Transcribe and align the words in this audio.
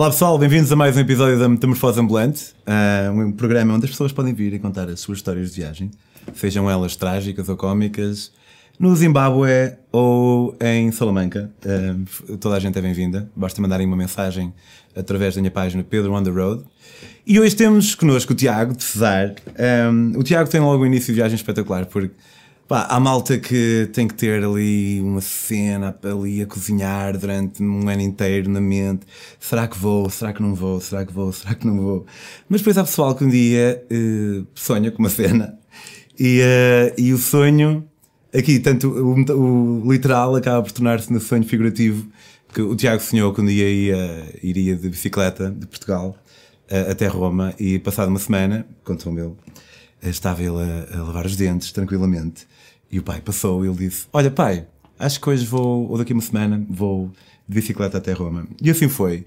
Olá 0.00 0.08
pessoal, 0.08 0.38
bem-vindos 0.38 0.72
a 0.72 0.76
mais 0.76 0.96
um 0.96 1.00
episódio 1.00 1.38
da 1.38 1.46
Metamorfose 1.46 2.00
Ambulante, 2.00 2.54
uh, 2.66 3.12
um 3.12 3.32
programa 3.32 3.74
onde 3.74 3.84
as 3.84 3.90
pessoas 3.90 4.10
podem 4.10 4.32
vir 4.32 4.54
e 4.54 4.58
contar 4.58 4.88
as 4.88 4.98
suas 5.00 5.18
histórias 5.18 5.50
de 5.50 5.60
viagem, 5.60 5.90
sejam 6.32 6.70
elas 6.70 6.96
trágicas 6.96 7.50
ou 7.50 7.54
cómicas, 7.54 8.32
no 8.78 8.96
Zimbábue 8.96 9.74
ou 9.92 10.56
em 10.58 10.90
Salamanca. 10.90 11.50
Uh, 11.62 12.38
toda 12.38 12.56
a 12.56 12.58
gente 12.58 12.78
é 12.78 12.80
bem-vinda, 12.80 13.30
basta 13.36 13.60
mandarem 13.60 13.86
uma 13.86 13.94
mensagem 13.94 14.54
através 14.96 15.34
da 15.34 15.42
minha 15.42 15.50
página 15.50 15.84
Pedro 15.84 16.14
on 16.14 16.22
the 16.22 16.30
Road. 16.30 16.64
E 17.26 17.38
hoje 17.38 17.54
temos 17.54 17.94
connosco 17.94 18.32
o 18.32 18.34
Tiago 18.34 18.74
de 18.74 18.82
Cesar. 18.82 19.34
Um, 19.92 20.18
o 20.18 20.22
Tiago 20.22 20.48
tem 20.48 20.62
logo 20.62 20.82
um 20.82 20.86
início 20.86 21.08
de 21.08 21.20
viagem 21.20 21.36
espetacular, 21.36 21.84
porque 21.84 22.14
Pá, 22.70 22.86
há 22.88 23.00
malta 23.00 23.36
que 23.36 23.90
tem 23.92 24.06
que 24.06 24.14
ter 24.14 24.44
ali 24.44 25.00
uma 25.00 25.20
cena 25.20 25.92
ali 26.04 26.40
a 26.40 26.46
cozinhar 26.46 27.18
durante 27.18 27.60
um 27.60 27.88
ano 27.88 28.00
inteiro 28.00 28.48
na 28.48 28.60
mente. 28.60 29.04
Será 29.40 29.66
que 29.66 29.76
vou? 29.76 30.08
Será 30.08 30.32
que 30.32 30.40
não 30.40 30.54
vou? 30.54 30.80
Será 30.80 31.04
que 31.04 31.12
vou? 31.12 31.32
Será 31.32 31.56
que 31.56 31.66
não 31.66 31.76
vou? 31.76 32.06
Mas 32.48 32.60
depois 32.60 32.78
há 32.78 32.84
pessoal 32.84 33.12
que 33.16 33.24
um 33.24 33.28
dia 33.28 33.84
uh, 33.90 34.46
sonha 34.54 34.92
com 34.92 35.00
uma 35.00 35.08
cena 35.10 35.58
e, 36.16 36.42
uh, 36.42 36.94
e 36.96 37.12
o 37.12 37.18
sonho, 37.18 37.84
aqui, 38.32 38.60
tanto 38.60 38.88
o, 38.88 39.82
o 39.82 39.92
literal 39.92 40.36
acaba 40.36 40.62
por 40.62 40.70
tornar-se 40.70 41.12
no 41.12 41.18
sonho 41.18 41.42
figurativo 41.42 42.06
que 42.54 42.62
o 42.62 42.76
Tiago 42.76 43.02
sonhou 43.02 43.34
que 43.34 43.40
um 43.40 43.46
dia 43.46 43.68
ia, 43.68 44.32
iria 44.44 44.76
de 44.76 44.88
bicicleta 44.88 45.50
de 45.50 45.66
Portugal 45.66 46.16
uh, 46.70 46.90
até 46.92 47.08
Roma 47.08 47.52
e 47.58 47.80
passado 47.80 48.10
uma 48.10 48.20
semana, 48.20 48.64
contou-me 48.84 49.22
ele, 49.22 49.34
estava 50.04 50.40
ele 50.40 50.62
a, 50.62 50.98
a 50.98 51.02
lavar 51.02 51.26
os 51.26 51.34
dentes 51.34 51.72
tranquilamente 51.72 52.46
e 52.90 52.98
o 52.98 53.02
pai 53.02 53.20
passou 53.20 53.64
e 53.64 53.68
ele 53.68 53.76
disse: 53.76 54.06
Olha, 54.12 54.30
pai, 54.30 54.66
acho 54.98 55.20
que 55.20 55.28
hoje 55.28 55.44
vou, 55.44 55.88
ou 55.88 55.98
daqui 55.98 56.12
uma 56.12 56.22
semana, 56.22 56.64
vou 56.68 57.10
de 57.48 57.54
bicicleta 57.54 57.98
até 57.98 58.12
Roma. 58.12 58.46
E 58.62 58.70
assim 58.70 58.88
foi. 58.88 59.26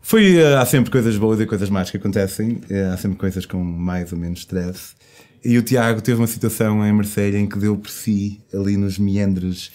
Foi, 0.00 0.36
eh, 0.36 0.56
há 0.56 0.64
sempre 0.64 0.90
coisas 0.90 1.16
boas 1.16 1.40
e 1.40 1.46
coisas 1.46 1.68
más 1.68 1.90
que 1.90 1.96
acontecem, 1.96 2.60
eh, 2.70 2.90
há 2.92 2.96
sempre 2.96 3.18
coisas 3.18 3.44
com 3.44 3.62
mais 3.62 4.12
ou 4.12 4.18
menos 4.18 4.40
stress. 4.40 4.94
E 5.44 5.58
o 5.58 5.62
Tiago 5.62 6.00
teve 6.00 6.20
uma 6.20 6.26
situação 6.26 6.84
em 6.86 6.92
Marselha 6.92 7.38
em 7.38 7.48
que 7.48 7.58
deu 7.58 7.76
por 7.76 7.90
si, 7.90 8.40
ali 8.54 8.76
nos 8.76 8.98
meandros, 8.98 9.72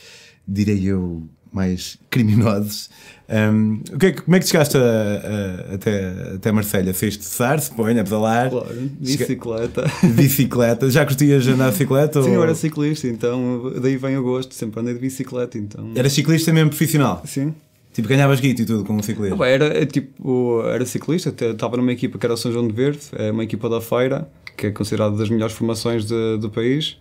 direi 0.47 0.85
eu, 0.85 1.27
mais 1.51 1.97
criminosos. 2.09 2.89
Um, 3.29 3.81
o 3.93 3.97
que 3.97 4.07
é, 4.07 4.11
como 4.11 4.35
é 4.35 4.39
que 4.39 4.47
chegaste 4.47 4.77
a, 4.77 4.81
a, 4.81 5.75
até, 5.75 6.33
até 6.35 6.51
Marselha? 6.51 6.93
Fez 6.93 7.17
de 7.17 7.23
cessar, 7.23 7.59
se 7.59 7.71
põe 7.71 7.97
a 7.97 8.03
pedalar? 8.03 8.49
Claro, 8.49 8.75
bicicleta. 8.99 9.83
bicicleta. 10.15 10.89
Já 10.89 11.05
curtias 11.05 11.47
andar 11.47 11.65
de 11.65 11.71
bicicleta? 11.71 12.21
Sim, 12.21 12.29
ou... 12.29 12.35
eu 12.35 12.43
era 12.43 12.55
ciclista, 12.55 13.07
então 13.07 13.73
daí 13.81 13.97
vem 13.97 14.17
o 14.17 14.23
gosto, 14.23 14.53
sempre 14.53 14.79
andei 14.81 14.93
de 14.93 14.99
bicicleta. 14.99 15.57
Então... 15.57 15.91
Era 15.95 16.09
ciclista 16.09 16.51
mesmo 16.51 16.69
profissional? 16.69 17.21
Sim. 17.25 17.53
Tipo, 17.93 18.07
ganhavas 18.07 18.39
guito 18.39 18.61
e 18.61 18.65
tudo 18.65 18.85
com 18.85 18.95
o 18.95 19.03
ciclismo? 19.03 19.43
Era, 19.43 19.65
é 19.81 19.85
tipo, 19.85 20.63
era 20.65 20.85
ciclista, 20.85 21.33
estava 21.45 21.75
numa 21.75 21.91
equipa 21.91 22.17
que 22.17 22.25
era 22.25 22.33
o 22.33 22.37
São 22.37 22.51
João 22.51 22.65
de 22.67 22.73
Verde, 22.73 22.99
é 23.13 23.31
uma 23.31 23.43
equipa 23.43 23.69
da 23.69 23.81
feira, 23.81 24.29
que 24.55 24.67
é 24.67 24.71
considerada 24.71 25.15
das 25.17 25.29
melhores 25.29 25.53
formações 25.55 26.05
de, 26.05 26.37
do 26.37 26.49
país. 26.49 26.97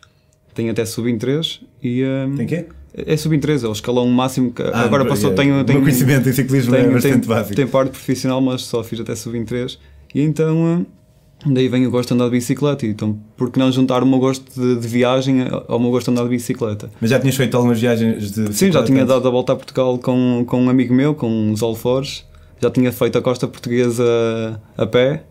Tem 0.52 0.68
até 0.68 0.84
sub-3 0.84 1.60
e... 1.80 2.04
Um... 2.04 2.34
Tem 2.36 2.46
quê? 2.46 2.66
É 2.94 3.16
sub-13, 3.16 3.64
é 3.64 3.69
o 3.69 3.72
escalão 3.72 4.06
máximo 4.08 4.52
que 4.52 4.62
ah, 4.62 4.80
agora 4.80 5.05
passou. 5.05 5.30
É, 5.30 5.34
tenho, 5.34 5.64
tenho, 5.64 5.80
conhecimento 5.80 6.28
em 6.28 6.33
ciclismo 6.33 6.72
tenho, 6.72 6.91
é 6.91 6.94
bastante 6.94 7.20
tenho, 7.20 7.27
básico. 7.27 7.55
Tem 7.55 7.66
parte 7.66 7.91
profissional, 7.91 8.41
mas 8.41 8.62
só 8.62 8.83
fiz 8.83 8.98
até 9.00 9.14
sub-23. 9.14 9.78
E 10.12 10.22
então, 10.22 10.84
daí 11.46 11.68
vem 11.68 11.86
o 11.86 11.91
gosto 11.91 12.08
de 12.08 12.14
andar 12.14 12.24
de 12.24 12.33
bicicleta. 12.33 12.84
Então, 12.86 13.18
por 13.36 13.51
que 13.51 13.58
não 13.58 13.70
juntar 13.70 14.02
o 14.02 14.06
meu 14.06 14.18
gosto 14.18 14.45
de, 14.61 14.80
de, 14.80 14.89
viagem 14.89 15.46
ao 15.68 15.78
meu 15.78 15.90
gosto 15.90 16.06
de 16.06 16.12
andar 16.12 16.24
de 16.24 16.30
bicicleta? 16.30 16.90
Mas 17.01 17.11
já 17.11 17.20
tinhas 17.20 17.36
feito 17.36 17.56
algumas 17.56 17.80
viagens 17.80 18.33
de 18.33 18.42
bicicleta? 18.42 18.52
Sim, 18.52 18.73
já 18.73 18.83
tinha 18.83 19.07
dado 19.07 19.27
a 19.27 19.30
volta 19.30 19.52
a 19.52 19.57
Portugal 19.57 19.96
com, 19.98 20.45
com 20.46 20.64
um 20.64 20.68
amigo 20.68 20.92
meu, 20.92 21.14
com 21.14 21.52
os 21.52 21.62
Alfores. 21.62 22.24
Já 22.61 22.70
tinha 22.70 22.92
feito 22.92 23.17
a 23.17 23.22
costa 23.22 23.46
portuguesa 23.46 24.61
a 24.77 24.86
pé. 24.86 25.22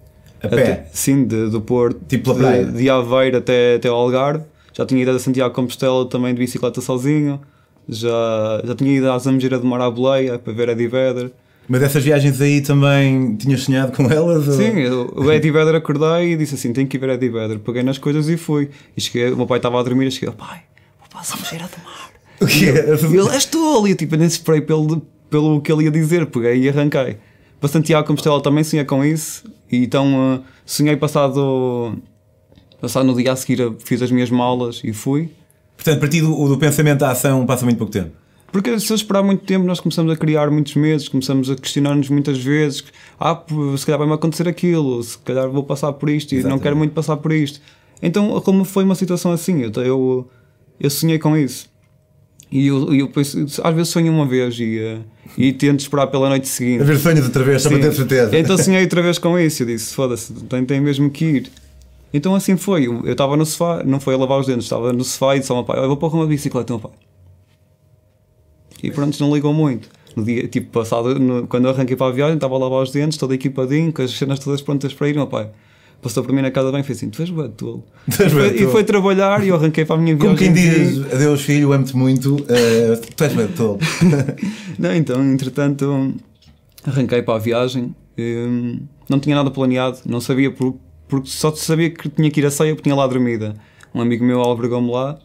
A 0.41 0.47
pé? 0.47 0.61
Até, 0.61 0.87
sim, 0.93 1.25
de, 1.25 1.49
do 1.49 1.59
Porto. 1.61 1.99
Tipo? 2.07 2.33
De, 2.33 2.71
de 2.71 2.89
Aveiro 2.89 3.37
até, 3.37 3.75
até 3.75 3.89
ao 3.89 3.97
Algarve. 3.97 4.45
Já 4.79 4.85
tinha 4.85 5.01
ido 5.01 5.11
a 5.11 5.19
Santiago 5.19 5.53
Compostela 5.53 6.05
também 6.05 6.33
de 6.33 6.39
bicicleta 6.39 6.79
sozinho 6.79 7.39
já, 7.89 8.61
já 8.63 8.75
tinha 8.75 8.91
ido 8.91 9.11
à 9.11 9.17
Zambujeira 9.17 9.57
de 9.59 9.65
Mar 9.65 9.81
à 9.81 9.89
Boleia 9.89 10.37
para 10.37 10.53
ver 10.53 10.69
Eddie 10.69 10.87
Vedder. 10.87 11.31
Mas 11.67 11.81
essas 11.83 12.03
viagens 12.03 12.39
aí 12.39 12.61
também 12.61 13.35
tinhas 13.35 13.63
sonhado 13.63 13.91
com 13.91 14.09
elas? 14.11 14.45
Sim, 14.55 14.85
ou? 14.85 15.25
o 15.25 15.31
Eddie 15.31 15.51
Vedder 15.51 15.75
acordei 15.75 16.33
e 16.33 16.37
disse 16.37 16.55
assim: 16.55 16.71
tenho 16.71 16.87
que 16.87 16.97
ir 16.97 16.99
ver 16.99 17.09
Eddie 17.09 17.29
Vedder. 17.29 17.59
Peguei 17.59 17.83
nas 17.83 17.97
coisas 17.97 18.29
e 18.29 18.37
fui. 18.37 18.69
E 18.95 19.01
cheguei, 19.01 19.31
o 19.31 19.37
meu 19.37 19.47
pai 19.47 19.57
estava 19.57 19.79
a 19.79 19.83
dormir 19.83 20.07
e 20.07 20.11
cheguei: 20.11 20.33
pai, 20.33 20.61
vou 20.99 21.09
para 21.09 21.19
a 21.19 21.23
Zambujeira 21.23 21.65
de 21.65 21.83
Mar. 21.83 22.11
O 22.41 22.45
quê? 22.45 22.65
E 23.11 23.17
ele, 23.17 23.29
és 23.29 23.45
tu 23.45 23.77
ali. 23.77 23.95
Tipo, 23.95 24.15
nem 24.15 24.27
esperei 24.27 24.61
pelo, 24.61 25.01
pelo 25.29 25.61
que 25.61 25.71
ele 25.71 25.85
ia 25.85 25.91
dizer. 25.91 26.25
Peguei 26.27 26.63
e 26.63 26.69
arranquei. 26.69 27.17
Para 27.59 27.69
Santiago 27.69 28.07
Compostela 28.07 28.41
também 28.41 28.63
sonhei 28.63 28.85
com 28.85 29.03
isso. 29.03 29.43
E 29.71 29.83
então 29.83 30.35
uh, 30.35 30.43
sonhei 30.65 30.95
passado, 30.95 31.95
passado 32.81 33.05
no 33.05 33.15
dia 33.15 33.31
a 33.31 33.35
seguir, 33.35 33.73
fiz 33.79 34.01
as 34.01 34.11
minhas 34.11 34.29
malas 34.29 34.81
e 34.83 34.93
fui. 34.93 35.29
Portanto, 35.75 35.99
para 35.99 36.09
ti, 36.09 36.21
do, 36.21 36.47
do 36.47 36.57
pensamento 36.57 37.03
à 37.03 37.11
ação 37.11 37.45
passa 37.45 37.63
muito 37.65 37.77
pouco 37.77 37.91
tempo. 37.91 38.11
Porque 38.51 38.79
se 38.79 38.91
eu 38.91 38.95
esperar 38.95 39.21
muito 39.21 39.45
tempo, 39.45 39.65
nós 39.65 39.79
começamos 39.79 40.11
a 40.11 40.15
criar 40.15 40.49
muitos 40.49 40.75
medos, 40.75 41.07
começamos 41.07 41.49
a 41.49 41.55
questionar-nos 41.55 42.09
muitas 42.09 42.37
vezes: 42.39 42.83
ah, 43.19 43.41
se 43.77 43.85
calhar 43.85 43.99
vai-me 43.99 44.13
acontecer 44.13 44.47
aquilo, 44.47 45.01
se 45.03 45.17
calhar 45.19 45.49
vou 45.49 45.63
passar 45.63 45.93
por 45.93 46.09
isto 46.09 46.33
Exatamente. 46.33 46.45
e 46.45 46.49
não 46.49 46.59
quero 46.59 46.75
muito 46.75 46.93
passar 46.93 47.17
por 47.17 47.31
isto. 47.31 47.61
Então, 48.01 48.39
como 48.41 48.63
foi 48.63 48.83
uma 48.83 48.95
situação 48.95 49.31
assim, 49.31 49.61
eu, 49.61 49.71
eu, 49.83 50.29
eu 50.79 50.89
sonhei 50.89 51.19
com 51.19 51.37
isso. 51.37 51.69
E 52.51 52.67
eu, 52.67 52.93
eu 52.93 53.07
penso, 53.09 53.45
às 53.63 53.75
vezes 53.75 53.89
sonho 53.89 54.11
uma 54.11 54.25
vez 54.25 54.55
e, 54.59 54.79
uh, 54.79 55.03
e 55.37 55.53
tento 55.53 55.81
esperar 55.81 56.07
pela 56.07 56.29
noite 56.29 56.47
seguinte. 56.47 56.81
A 56.81 56.85
ver 56.85 56.97
sonhos 56.97 57.25
outra 57.25 57.43
vez, 57.43 57.61
só 57.61 57.69
para 57.69 57.79
ter 57.79 57.93
certeza. 57.93 58.37
Então 58.37 58.57
sonhei 58.57 58.81
outra 58.83 59.03
vez 59.03 59.19
com 59.19 59.37
isso. 59.37 59.61
Eu 59.61 59.67
disse: 59.67 59.93
foda-se, 59.93 60.33
tem, 60.33 60.65
tem 60.65 60.81
mesmo 60.81 61.09
que 61.11 61.25
ir. 61.25 61.51
Então 62.13 62.35
assim 62.35 62.57
foi. 62.57 62.87
Eu 62.87 63.11
estava 63.11 63.37
no 63.37 63.45
sofá, 63.45 63.83
não 63.83 63.99
foi 63.99 64.15
a 64.15 64.17
lavar 64.17 64.39
os 64.39 64.47
dentes, 64.47 64.65
estava 64.65 64.91
no 64.91 65.03
sofá 65.03 65.35
e 65.35 65.39
disse 65.39 65.51
ao 65.51 65.57
meu 65.57 65.65
pai: 65.65 65.79
Eu 65.79 65.87
vou 65.87 65.97
pôr 65.97 66.13
uma 66.13 66.25
bicicleta, 66.25 66.73
meu 66.73 66.79
pai. 66.79 66.91
E 68.81 68.91
pronto, 68.91 69.19
não 69.19 69.33
ligou 69.33 69.53
muito. 69.53 69.89
No 70.15 70.23
dia, 70.23 70.47
tipo, 70.47 70.71
passado, 70.71 71.19
no, 71.19 71.47
quando 71.47 71.65
eu 71.65 71.71
arranquei 71.71 71.95
para 71.95 72.07
a 72.07 72.11
viagem, 72.11 72.35
estava 72.35 72.55
a 72.55 72.57
lavar 72.57 72.81
os 72.81 72.91
dentes, 72.91 73.17
todo 73.17 73.33
equipadinho, 73.33 73.93
com 73.93 74.01
as 74.01 74.11
cenas 74.11 74.39
todas 74.39 74.61
prontas 74.61 74.93
para 74.93 75.09
ir, 75.09 75.15
meu 75.15 75.27
pai. 75.27 75.49
Passou 76.01 76.23
para 76.23 76.33
mim 76.33 76.41
na 76.41 76.49
casa 76.49 76.71
bem 76.71 76.79
e 76.79 76.83
fez 76.83 76.97
assim: 76.97 77.09
Tu 77.09 77.21
és 77.21 77.29
bué 77.29 77.49
tolo. 77.49 77.83
E, 78.55 78.65
foi, 78.67 78.83
trabalhar 78.83 79.43
e 79.43 79.49
eu 79.49 79.55
arranquei 79.55 79.85
para 79.85 79.95
a 79.95 79.99
minha 79.99 80.15
viagem. 80.15 80.35
Como 80.35 80.37
quem 80.37 80.53
diz, 80.53 81.13
adeus 81.13 81.41
filho, 81.41 81.73
amo-te 81.73 81.95
muito, 81.95 82.35
uh, 82.35 83.15
tu 83.15 83.23
és 83.23 83.33
bué 83.33 83.47
tolo. 83.47 83.79
não, 84.79 84.95
então, 84.95 85.21
entretanto, 85.23 86.15
arranquei 86.85 87.21
para 87.21 87.35
a 87.35 87.39
viagem, 87.39 87.93
um, 88.17 88.79
não 89.09 89.19
tinha 89.19 89.35
nada 89.35 89.51
planeado, 89.51 89.99
não 90.05 90.21
sabia 90.21 90.49
por 90.49 90.75
porque 91.09 91.27
só 91.27 91.53
sabia 91.53 91.89
que 91.89 92.07
tinha 92.07 92.29
que 92.29 92.39
ir 92.39 92.45
a 92.45 92.51
ceia 92.51 92.73
porque 92.73 92.83
tinha 92.83 92.95
lá 92.95 93.05
dormida. 93.07 93.55
Um 93.93 93.99
amigo 93.99 94.23
meu 94.23 94.39
albergou-me 94.39 94.91
lá. 94.91 95.19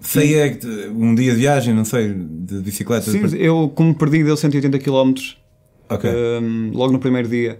Ceia 0.00 0.46
é 0.46 0.88
um 0.90 1.12
dia 1.12 1.32
de 1.32 1.40
viagem, 1.40 1.74
não 1.74 1.84
sei, 1.84 2.14
de 2.14 2.60
bicicleta? 2.60 3.10
Sim, 3.10 3.36
eu 3.36 3.70
como 3.74 3.92
perdi 3.94 4.22
deu 4.22 4.36
180 4.36 4.78
km 4.78 5.12
okay. 5.90 6.10
um, 6.40 6.70
logo 6.72 6.92
no 6.92 7.00
primeiro 7.00 7.28
dia. 7.28 7.58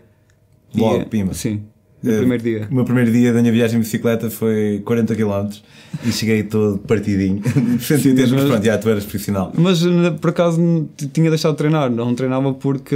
Logo, 0.72 1.04
pima. 1.06 1.34
Sim, 1.34 1.62
no 2.00 2.12
uh, 2.12 2.18
primeiro 2.18 2.42
dia. 2.44 2.68
O 2.70 2.74
meu 2.76 2.84
primeiro 2.84 3.10
dia 3.10 3.32
da 3.32 3.40
minha 3.40 3.52
viagem 3.52 3.80
de 3.80 3.84
bicicleta 3.84 4.30
foi 4.30 4.80
40 4.84 5.16
km 5.16 5.48
e 6.06 6.12
cheguei 6.12 6.44
todo 6.44 6.78
partidinho. 6.78 7.42
Sim, 7.80 8.14
mas, 8.14 8.30
mas 8.30 8.44
pronto, 8.44 8.64
já 8.64 8.78
tu 8.78 8.88
eras 8.88 9.04
profissional. 9.04 9.52
Mas 9.58 9.82
por 10.20 10.30
acaso 10.30 10.88
tinha 11.12 11.28
deixado 11.28 11.52
de 11.52 11.58
treinar, 11.58 11.90
não 11.90 12.14
treinava 12.14 12.54
porque 12.54 12.94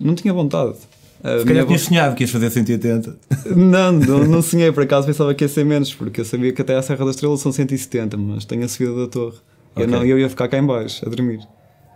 não 0.00 0.14
tinha 0.14 0.32
vontade. 0.32 0.76
Se 1.22 1.44
calhar 1.44 1.66
tinhas 1.66 1.82
sonhado 1.82 2.14
que 2.14 2.24
ias 2.24 2.30
fazer 2.30 2.50
180. 2.50 3.18
Não, 3.56 3.92
não, 3.92 4.24
não 4.24 4.42
sonhei, 4.42 4.70
por 4.70 4.82
acaso 4.82 5.06
pensava 5.06 5.34
que 5.34 5.44
ia 5.44 5.48
ser 5.48 5.64
menos, 5.64 5.94
porque 5.94 6.20
eu 6.20 6.24
sabia 6.24 6.52
que 6.52 6.62
até 6.62 6.76
a 6.76 6.82
Serra 6.82 7.04
da 7.04 7.10
Estrela 7.10 7.36
são 7.36 7.50
170, 7.50 8.16
mas 8.16 8.44
tenho 8.44 8.64
a 8.64 8.68
subida 8.68 8.94
da 8.94 9.06
torre. 9.06 9.36
Okay. 9.72 9.84
Eu, 9.84 9.88
não, 9.88 10.04
eu 10.04 10.18
ia 10.18 10.28
ficar 10.28 10.48
cá 10.48 10.58
em 10.58 10.64
baixo, 10.64 11.04
a 11.06 11.08
dormir. 11.08 11.40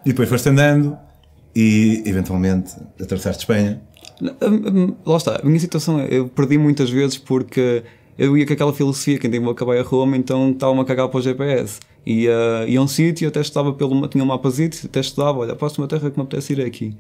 E 0.05 0.11
depois 0.11 0.29
foste 0.29 0.49
andando 0.49 0.97
e 1.55 2.03
eventualmente 2.07 2.75
atravessaste 3.01 3.43
Espanha. 3.43 3.81
Hum, 4.23 4.35
hum, 4.43 4.95
lá 5.05 5.17
está, 5.17 5.41
a 5.43 5.47
minha 5.47 5.61
situação 5.61 6.01
eu 6.01 6.29
perdi 6.29 6.59
muitas 6.59 6.91
vezes 6.91 7.17
porque 7.17 7.83
eu 8.19 8.37
ia 8.37 8.47
com 8.47 8.53
aquela 8.53 8.73
filosofia 8.73 9.19
que 9.19 9.27
ainda 9.27 9.41
vou 9.41 9.53
acabar 9.53 9.79
a 9.79 9.83
Roma, 9.83 10.17
então 10.17 10.51
estava-me 10.51 10.81
a 10.81 10.85
cagar 10.85 11.09
para 11.09 11.19
o 11.19 11.23
GPS. 11.23 11.81
Ia, 12.05 12.65
ia 12.67 12.79
a 12.79 12.83
um 12.83 12.89
sítio, 12.89 13.29
até 13.29 13.41
estava 13.41 13.73
pelo. 13.73 14.07
tinha 14.09 14.25
um 14.25 14.27
mapazito, 14.27 14.79
até 14.85 15.01
estudava, 15.01 15.39
olha, 15.39 15.53
a 15.53 15.57
próxima 15.57 15.87
terra 15.87 16.11
que 16.11 16.19
me 16.19 16.25
apetece 16.25 16.53
ir 16.55 16.61
aqui 16.63 16.97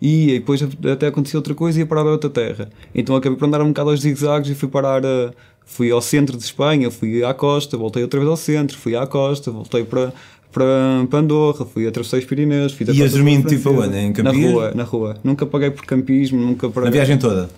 e 0.00 0.34
depois 0.34 0.62
até 0.62 1.08
aconteceu 1.08 1.38
outra 1.38 1.54
coisa 1.54 1.78
e 1.78 1.82
ia 1.82 1.86
parar 1.86 2.02
a 2.02 2.12
outra 2.12 2.30
terra. 2.30 2.68
Então 2.94 3.16
acabei 3.16 3.38
por 3.38 3.46
andar 3.46 3.62
um 3.62 3.68
bocado 3.68 3.90
aos 3.90 4.00
zigue-zagues 4.00 4.50
e 4.50 4.54
fui 4.54 4.68
parar 4.68 5.04
a, 5.04 5.32
fui 5.64 5.90
ao 5.90 6.00
centro 6.00 6.36
de 6.36 6.44
Espanha, 6.44 6.90
fui 6.90 7.24
à 7.24 7.34
costa, 7.34 7.76
voltei 7.76 8.02
outra 8.02 8.20
vez 8.20 8.30
ao 8.30 8.36
centro, 8.36 8.76
fui 8.76 8.96
à 8.96 9.06
costa, 9.06 9.50
voltei 9.50 9.84
para 9.84 10.12
para, 10.50 11.06
para 11.08 11.18
Andorra, 11.18 11.66
fui 11.66 11.86
atravessar 11.86 12.16
os 12.16 12.24
Pirineus, 12.24 12.72
fiz 12.72 12.88
a 12.88 12.92
Ias 12.92 13.12
dormindo 13.12 13.48
tipo 13.48 13.70
onde? 13.70 13.96
Em 13.96 14.12
Na 14.12 14.32
rua, 14.32 14.72
na 14.74 14.82
rua. 14.82 15.16
Nunca 15.22 15.44
paguei 15.44 15.70
por 15.70 15.84
campismo, 15.84 16.40
nunca 16.40 16.68
paguei... 16.70 16.88
A 16.88 16.92
viagem 16.92 17.18
toda? 17.18 17.50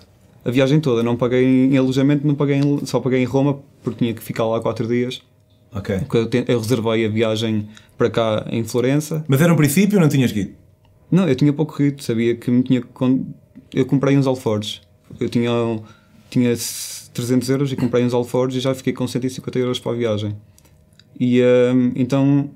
A 0.43 0.51
viagem 0.51 0.79
toda, 0.79 1.01
não 1.01 1.15
paguei 1.15 1.43
em 1.43 1.77
alojamento, 1.77 2.27
não 2.27 2.35
paguei 2.35 2.57
em, 2.57 2.85
só 2.85 2.99
paguei 2.99 3.21
em 3.21 3.25
Roma 3.25 3.59
porque 3.83 3.99
tinha 3.99 4.13
que 4.13 4.21
ficar 4.21 4.45
lá 4.45 4.59
4 4.59 4.87
dias. 4.87 5.21
Ok. 5.73 6.01
Eu, 6.13 6.29
eu 6.47 6.59
reservei 6.59 7.05
a 7.05 7.09
viagem 7.09 7.67
para 7.97 8.09
cá 8.09 8.45
em 8.51 8.63
Florença. 8.63 9.23
Mas 9.27 9.39
era 9.39 9.53
um 9.53 9.55
princípio 9.55 9.97
ou 9.97 10.01
não 10.01 10.09
tinhas 10.09 10.31
que 10.31 10.39
ir? 10.41 10.55
Não, 11.11 11.27
eu 11.27 11.35
tinha 11.35 11.51
pouco 11.51 11.75
rito, 11.75 12.03
sabia 12.03 12.35
que 12.35 12.49
me 12.49 12.63
tinha. 12.63 12.81
Eu 13.73 13.85
comprei 13.85 14.17
uns 14.17 14.25
alforjes. 14.25 14.81
Eu 15.19 15.27
tinha, 15.27 15.51
tinha 16.29 16.53
300 17.13 17.49
euros 17.49 17.71
e 17.71 17.75
comprei 17.75 18.03
uns 18.05 18.13
alforjes 18.13 18.57
e 18.57 18.61
já 18.61 18.73
fiquei 18.73 18.93
com 18.93 19.05
150 19.05 19.59
euros 19.59 19.79
para 19.79 19.91
a 19.91 19.95
viagem. 19.95 20.35
E 21.19 21.41
hum, 21.43 21.91
então. 21.95 22.49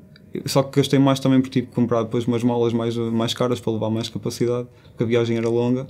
Só 0.45 0.63
que 0.63 0.77
gastei 0.79 0.99
mais 0.99 1.19
também 1.19 1.39
por 1.39 1.49
tive 1.49 1.67
que 1.67 1.73
comprar 1.73 2.03
depois 2.03 2.25
umas 2.25 2.43
malas 2.43 2.73
mais, 2.73 2.95
mais 2.97 3.33
caras 3.33 3.61
para 3.61 3.71
levar 3.71 3.89
mais 3.89 4.09
capacidade, 4.09 4.67
porque 4.89 5.03
a 5.03 5.07
viagem 5.07 5.37
era 5.37 5.47
longa. 5.47 5.87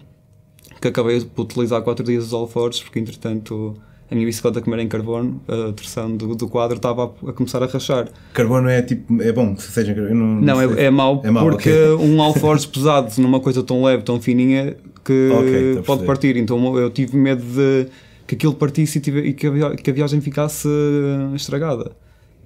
Que 0.82 0.88
acabei 0.88 1.20
por 1.22 1.44
utilizar 1.44 1.82
4 1.82 2.06
dias 2.06 2.26
os 2.26 2.34
alforjes, 2.34 2.84
porque 2.84 3.00
entretanto 3.00 3.76
a 4.10 4.14
minha 4.16 4.26
bicicleta, 4.28 4.62
como 4.62 4.76
era 4.76 4.84
em 4.84 4.88
carbono, 4.88 5.42
a 5.48 5.72
torção 5.74 6.16
do, 6.16 6.36
do 6.36 6.48
quadro 6.48 6.78
estava 6.78 7.06
a, 7.26 7.30
a 7.30 7.34
começar 7.34 7.62
a 7.64 7.66
rachar. 7.66 8.08
Carbono 8.34 8.70
é 8.70 8.82
tipo. 8.82 9.22
É 9.22 9.32
bom 9.32 9.56
que 9.56 9.64
seja. 9.64 9.94
Eu 9.94 10.14
não, 10.16 10.42
Não, 10.42 10.58
sei. 10.58 10.84
é, 10.84 10.86
é 10.86 10.90
mau 10.92 11.22
É 11.24 11.32
mau, 11.32 11.44
porque 11.50 11.70
ok. 11.72 12.06
um 12.08 12.22
alforje 12.22 12.68
pesado 12.70 13.12
numa 13.20 13.40
coisa 13.40 13.64
tão 13.64 13.84
leve, 13.84 14.04
tão 14.04 14.22
fininha, 14.22 14.76
que 15.04 15.30
Ok, 15.34 15.54
estou 15.70 15.80
a 15.82 15.84
pode 15.84 16.06
partir. 16.06 16.38
Então 16.38 16.78
eu 16.78 16.90
tive 16.90 17.18
medo 17.18 17.44
de 17.44 17.88
que 18.28 18.36
aquilo 18.36 18.54
partisse 18.56 18.98
e, 18.98 19.02
tive- 19.02 19.22
e 19.22 19.34
que, 19.34 19.48
a, 19.48 19.76
que 19.76 19.90
a 19.90 19.94
viagem 19.94 20.20
ficasse 20.22 20.68
eh, 20.68 21.36
estragada. 21.36 21.92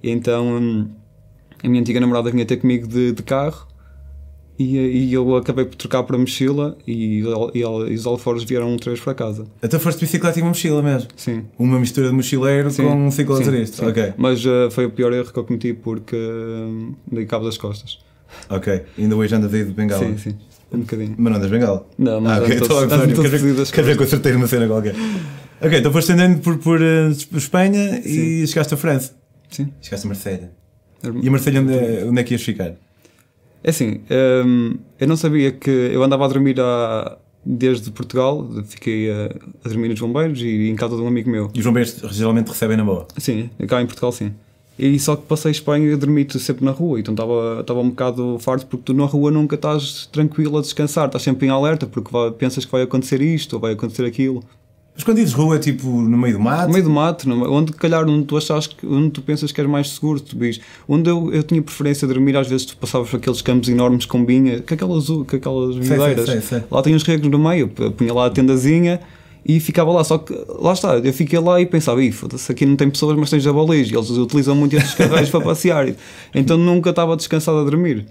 E 0.02 0.10
então 0.10 0.46
hum, 0.56 0.88
a 1.62 1.68
minha 1.68 1.80
antiga 1.80 2.00
namorada 2.00 2.30
vinha 2.30 2.44
ter 2.46 2.56
comigo 2.56 2.86
de, 2.86 3.12
de 3.12 3.22
carro 3.22 3.66
e, 4.62 4.76
e 5.08 5.12
eu 5.14 5.36
acabei 5.36 5.64
por 5.64 5.74
trocar 5.74 6.02
para 6.02 6.18
mochila 6.18 6.76
e, 6.86 7.20
e, 7.54 7.58
e 7.60 7.64
os 7.64 8.06
alforjes 8.06 8.44
vieram 8.44 8.76
vez 8.84 9.00
para 9.00 9.14
casa. 9.14 9.46
Então 9.62 9.80
foste 9.80 9.98
de 10.00 10.04
bicicleta 10.04 10.38
e 10.38 10.42
uma 10.42 10.48
mochila 10.48 10.82
mesmo. 10.82 11.08
Sim. 11.16 11.44
Uma 11.58 11.78
mistura 11.80 12.08
de 12.08 12.14
mochileiro 12.14 12.70
Sim, 12.70 12.82
com 12.84 12.94
um 13.06 13.10
sim, 13.10 13.16
ciclomotorista. 13.18 13.78
sim. 13.78 13.90
Ok. 13.90 14.12
Mas 14.18 14.44
eh, 14.44 14.68
foi 14.70 14.84
o 14.84 14.90
pior 14.90 15.12
erro 15.14 15.32
que 15.32 15.38
eu 15.38 15.44
cometi 15.44 15.72
porque 15.72 16.14
hum, 16.16 16.94
dei 17.10 17.24
cabo 17.24 17.46
das 17.46 17.56
costas. 17.56 17.98
Ok. 18.50 18.82
Ainda 18.98 19.16
hoje 19.16 19.34
andas 19.34 19.54
aí 19.54 19.64
de 19.64 19.72
bengala. 19.72 20.04
Sim, 20.04 20.18
sim. 20.18 20.36
Um 20.70 20.80
bocadinho. 20.80 21.14
Mas 21.16 21.30
não 21.32 21.38
andas 21.38 21.50
bengala. 21.50 21.86
Não, 21.98 22.20
mas 22.20 22.32
ah, 22.32 22.42
ok. 22.42 22.54
ando 22.54 22.64
Estou 22.64 22.78
a 22.78 22.86
quer 23.72 23.82
ver- 23.82 23.96
que 23.96 24.02
eu 24.02 24.06
acertei 24.06 24.32
numa 24.32 24.46
cena 24.46 24.66
qualquer. 24.66 24.94
Ok, 25.62 25.78
então 25.78 25.90
foste 25.92 26.12
andando 26.12 26.38
por, 26.40 26.58
por 26.58 26.80
eh, 26.82 27.08
Espanha 27.34 28.00
e 28.04 28.46
chegaste 28.46 28.74
a 28.74 28.76
França. 28.76 29.14
Sim. 29.50 29.68
Chegaste 29.80 30.06
a 30.06 30.08
Marselha. 30.08 30.52
E 31.22 31.28
a 31.28 31.30
Marselha 31.30 31.60
onde, 31.62 31.72
é- 31.74 32.04
onde 32.06 32.20
é 32.20 32.24
que 32.24 32.34
ias 32.34 32.42
ficar? 32.42 32.74
É 33.62 33.70
assim, 33.70 34.00
hum, 34.46 34.76
eu 34.98 35.06
não 35.06 35.16
sabia 35.16 35.52
que 35.52 35.70
eu 35.70 36.02
andava 36.02 36.24
a 36.24 36.28
dormir 36.28 36.58
a- 36.60 37.16
desde 37.44 37.90
Portugal, 37.90 38.48
fiquei 38.64 39.10
a, 39.10 39.26
a 39.64 39.68
dormir 39.68 39.88
nos 39.88 40.00
bombeiros 40.00 40.40
e 40.42 40.68
em 40.68 40.76
casa 40.76 40.94
de 40.96 41.02
um 41.02 41.06
amigo 41.06 41.30
meu. 41.30 41.50
E 41.54 41.58
os 41.58 41.64
bombeiros 41.66 41.96
geralmente 42.10 42.48
recebem 42.48 42.76
na 42.76 42.84
boa. 42.84 43.06
Sim, 43.16 43.50
cá 43.68 43.80
em 43.82 43.86
Portugal 43.86 44.12
sim. 44.12 44.32
E 44.78 44.98
só 44.98 45.14
que 45.14 45.26
passei 45.26 45.50
Espanha 45.50 45.90
e 45.92 45.96
dormi 45.96 46.26
sempre 46.38 46.64
na 46.64 46.70
rua, 46.70 46.98
então 46.98 47.12
estava 47.12 47.60
estava 47.60 47.80
um 47.80 47.90
bocado 47.90 48.38
farto 48.40 48.66
porque 48.66 48.84
tu 48.84 48.94
na 48.94 49.04
rua 49.04 49.30
nunca 49.30 49.54
estás 49.56 50.06
tranquilo 50.06 50.56
a 50.56 50.62
descansar, 50.62 51.06
estás 51.06 51.22
sempre 51.22 51.46
em 51.46 51.50
alerta 51.50 51.86
porque 51.86 52.10
vai- 52.10 52.30
pensas 52.30 52.64
que 52.64 52.72
vai 52.72 52.82
acontecer 52.82 53.20
isto 53.20 53.54
ou 53.54 53.60
vai 53.60 53.72
acontecer 53.74 54.06
aquilo. 54.06 54.42
Mas 55.00 55.04
quando 55.04 55.16
dizes 55.16 55.32
rua, 55.32 55.56
é 55.56 55.58
tipo 55.58 55.86
no 55.88 56.18
meio 56.18 56.34
do 56.34 56.40
mato. 56.40 56.66
No 56.66 56.72
meio 56.74 56.84
do 56.84 56.90
mato, 56.90 57.26
no- 57.26 57.50
onde 57.50 57.72
calhar 57.72 58.06
onde 58.06 58.26
tu 58.26 58.36
achas 58.36 58.66
que, 58.66 58.86
onde 58.86 59.08
tu 59.08 59.22
pensas 59.22 59.50
que 59.50 59.58
és 59.58 59.66
mais 59.66 59.88
seguro, 59.88 60.20
tu 60.20 60.38
vis. 60.38 60.60
Onde 60.86 61.08
eu, 61.08 61.32
eu 61.32 61.42
tinha 61.42 61.62
preferência 61.62 62.06
de 62.06 62.12
dormir, 62.12 62.36
às 62.36 62.46
vezes 62.48 62.66
tu 62.66 62.76
passavas 62.76 63.08
por 63.08 63.16
aqueles 63.16 63.40
campos 63.40 63.70
enormes 63.70 64.04
com 64.04 64.22
binha, 64.22 64.60
com 64.60 64.74
aquelas, 64.74 65.06
com 65.06 65.24
aquelas 65.36 65.74
videiras. 65.76 66.26
Lá 66.70 66.82
tinha 66.82 66.94
uns 66.94 67.02
regos 67.02 67.28
no 67.30 67.38
meio, 67.38 67.68
punha 67.68 68.12
lá 68.12 68.26
a 68.26 68.30
tendazinha 68.30 69.00
e 69.42 69.58
ficava 69.58 69.90
lá. 69.90 70.04
Só 70.04 70.18
que 70.18 70.34
lá 70.58 70.74
está, 70.74 70.98
eu 70.98 71.12
fiquei 71.14 71.38
lá 71.38 71.58
e 71.58 71.64
pensava, 71.64 72.04
"Ih, 72.04 72.12
foda-se, 72.12 72.52
aqui 72.52 72.66
não 72.66 72.76
tem 72.76 72.90
pessoas, 72.90 73.16
mas 73.18 73.30
tem 73.30 73.40
jabalis, 73.40 73.90
e 73.90 73.94
eles 73.96 74.10
utilizam 74.10 74.54
muito 74.54 74.76
estes 74.76 74.94
carreiros 74.94 75.30
para 75.30 75.40
passear. 75.40 75.88
Então 76.34 76.58
nunca 76.58 76.90
estava 76.90 77.16
descansado 77.16 77.56
a 77.56 77.64
dormir. 77.64 78.04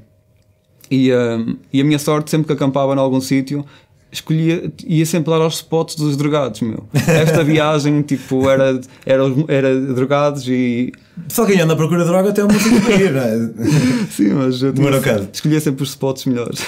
E, 0.89 1.13
hum, 1.13 1.55
e 1.71 1.81
a 1.81 1.83
minha 1.83 1.99
sorte, 1.99 2.31
sempre 2.31 2.47
que 2.47 2.53
acampava 2.53 2.95
em 2.95 2.97
algum 2.97 3.21
sítio, 3.21 3.63
escolhia, 4.11 4.71
ia 4.85 5.05
sempre 5.05 5.31
dar 5.31 5.41
aos 5.41 5.55
spots 5.55 5.95
dos 5.95 6.17
drogados, 6.17 6.61
meu. 6.61 6.87
Esta 6.93 7.43
viagem, 7.43 8.01
tipo, 8.03 8.49
era, 8.49 8.79
era, 9.05 9.23
era 9.47 9.81
drogados 9.93 10.47
e. 10.47 10.91
Se 11.27 11.39
alguém 11.39 11.59
anda 11.59 11.73
à 11.73 11.75
procura 11.75 12.03
de 12.03 12.09
droga, 12.09 12.33
é 12.35 12.43
uma 12.43 12.53
música 12.53 12.81
para 12.81 12.95
ir, 12.95 13.11
não 13.11 13.21
é? 13.21 13.37
Sim, 14.09 14.33
mas 14.33 14.61
eu 14.61 14.71
o 14.71 15.01
caso. 15.01 15.29
escolhia 15.31 15.59
sempre 15.59 15.83
os 15.83 15.89
spots 15.89 16.25
melhores. 16.25 16.61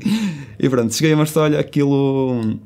e 0.58 0.68
pronto, 0.68 0.94
cheguei 0.94 1.12
a 1.12 1.16
Marselha, 1.16 1.60
aquilo. 1.60 2.58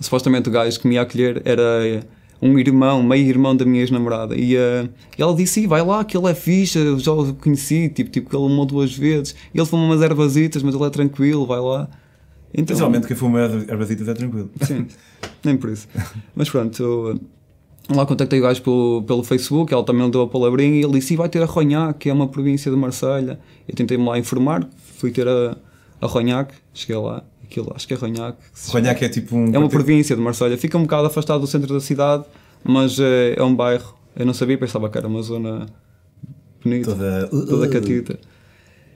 Supostamente 0.00 0.48
o 0.48 0.52
gajo 0.52 0.78
que 0.78 0.86
me 0.86 0.94
ia 0.94 1.02
acolher 1.02 1.42
era 1.44 2.04
um 2.40 2.56
irmão, 2.56 3.02
meio 3.02 3.26
irmão 3.26 3.56
da 3.56 3.64
minha 3.64 3.80
ex-namorada. 3.80 4.36
E, 4.36 4.56
eh, 4.56 4.88
e 5.18 5.22
ela 5.22 5.34
disse: 5.34 5.60
"Ih, 5.60 5.66
vai 5.66 5.82
lá, 5.82 6.04
que 6.04 6.16
ele 6.16 6.28
é 6.30 6.34
fixe, 6.34 6.78
eu 6.78 6.98
já 6.98 7.12
o 7.12 7.34
conheci, 7.34 7.88
tipo, 7.88 8.10
tipo 8.10 8.36
ele 8.36 8.44
uma 8.44 8.60
ou 8.60 8.66
duas 8.66 8.94
vezes. 8.94 9.34
E 9.52 9.58
ele 9.58 9.66
fuma 9.66 9.84
umas 9.84 10.00
ervasitas, 10.02 10.62
mas 10.62 10.74
ele 10.74 10.84
é 10.84 10.90
tranquilo, 10.90 11.46
vai 11.46 11.58
lá. 11.58 11.88
Então, 12.54 12.74
Geralmente 12.76 13.06
quem 13.06 13.16
fuma 13.16 13.40
ervasitas 13.40 14.08
é 14.08 14.14
tranquilo. 14.14 14.50
Sim, 14.62 14.86
nem 15.44 15.56
por 15.56 15.70
isso. 15.70 15.86
Mas 16.34 16.48
pronto, 16.48 16.82
eu 16.82 17.20
lá 17.94 18.04
contactei 18.06 18.38
o 18.38 18.42
gajo 18.42 18.62
pelo, 18.62 19.02
pelo 19.02 19.22
Facebook, 19.22 19.72
ela 19.72 19.84
também 19.84 20.04
me 20.04 20.10
deu 20.10 20.22
a 20.22 20.28
palavrinha 20.28 20.80
e 20.80 20.82
ele 20.84 20.94
disse: 20.94 21.14
"Ih, 21.14 21.16
vai 21.16 21.28
ter 21.28 21.42
a 21.42 21.46
Ronhac, 21.46 21.98
que 21.98 22.08
é 22.10 22.12
uma 22.12 22.28
província 22.28 22.70
de 22.70 22.76
Marselha. 22.76 23.38
Eu 23.68 23.74
tentei-me 23.74 24.04
lá 24.04 24.18
informar, 24.18 24.66
fui 24.96 25.10
ter 25.10 25.28
a, 25.28 25.56
a 26.00 26.06
Ronhac, 26.06 26.54
cheguei 26.72 26.96
lá, 26.96 27.22
aquilo, 27.44 27.72
acho 27.74 27.86
que 27.86 27.94
é 27.94 27.96
Ronhac. 27.96 28.36
que 28.38 28.70
Ronhac 28.72 29.04
é 29.04 29.08
tipo 29.08 29.36
um. 29.36 29.54
é 29.54 29.58
uma 29.58 29.68
província 29.68 30.16
de 30.16 30.22
Marselha, 30.22 30.56
fica 30.56 30.76
um 30.78 30.82
bocado 30.82 31.06
afastado 31.06 31.40
do 31.40 31.46
centro 31.46 31.72
da 31.72 31.80
cidade, 31.80 32.24
mas 32.64 32.98
é, 32.98 33.34
é 33.38 33.42
um 33.42 33.54
bairro. 33.54 33.94
Eu 34.16 34.26
não 34.26 34.34
sabia, 34.34 34.56
pensava 34.58 34.88
que 34.88 34.98
era 34.98 35.06
uma 35.06 35.22
zona 35.22 35.66
bonita, 36.64 36.90
Toda. 36.92 37.28
toda 37.28 37.68
catita. 37.68 38.18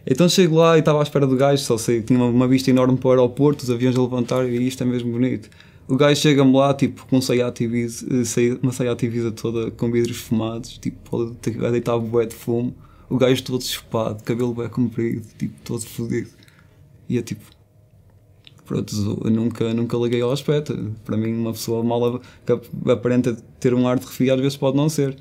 Então 0.06 0.28
chego 0.28 0.56
lá 0.56 0.76
e 0.76 0.81
estava 0.81 0.99
à 1.00 1.02
espera 1.02 1.26
do 1.26 1.37
gajo, 1.37 1.62
só 1.62 1.78
sei 1.78 2.00
que 2.00 2.08
tinha 2.08 2.22
uma, 2.22 2.49
vista 2.49 2.70
enorme 2.70 2.99
para 2.99 3.08
o 3.08 3.10
aeroporto, 3.12 3.64
os 3.64 3.70
aviões 3.70 3.96
a 3.96 4.02
levantar 4.02 4.49
e 4.49 4.66
isto 4.66 4.82
é 4.82 4.87
mesmo 4.87 5.12
bonito. 5.12 5.49
O 5.87 5.96
gajo 5.96 6.20
chega-me 6.20 6.52
lá, 6.56 6.75
tipo, 6.75 7.06
com 7.06 7.19
um 7.19 7.20
Seat 7.20 7.64
Ibiza, 7.64 8.06
eh, 8.06 8.58
uma 8.62 8.72
Seat 8.72 9.04
Ibiza 9.04 9.31
toda 9.32 9.70
com 9.70 9.90
vidros 9.90 10.16
fumados, 10.16 10.78
tipo, 10.78 11.34
a 11.64 11.70
deitar 11.70 11.99
bué 11.99 12.26
de 12.26 12.34
fumo. 12.34 12.75
O 13.08 13.16
gajo 13.16 13.43
todo 13.44 13.62
chupado, 13.62 14.22
cabelo 14.25 14.54
bem 14.54 14.69
comprido, 14.69 15.26
tipo, 15.38 15.54
todo 15.64 15.82
fodido. 15.82 16.31
E 17.08 17.19
é 17.19 17.22
tipo, 17.22 17.44
Pronto, 18.64 19.21
eu 19.25 19.30
nunca, 19.30 19.75
nunca 19.75 19.97
liguei 19.97 20.23
ao 20.23 20.30
aspecto. 20.30 20.94
Para 21.04 21.16
mim, 21.16 21.35
uma 21.35 21.52
pessoa 21.52 21.82
mal 21.82 22.23
aparenta 22.90 23.37
ter 23.59 23.75
um 23.75 23.87
ar 23.87 23.99
de 23.99 24.06
refia, 24.06 24.35
às 24.35 24.40
vezes 24.40 24.56
pode 24.56 24.76
não 24.76 24.88
ser. 24.88 25.16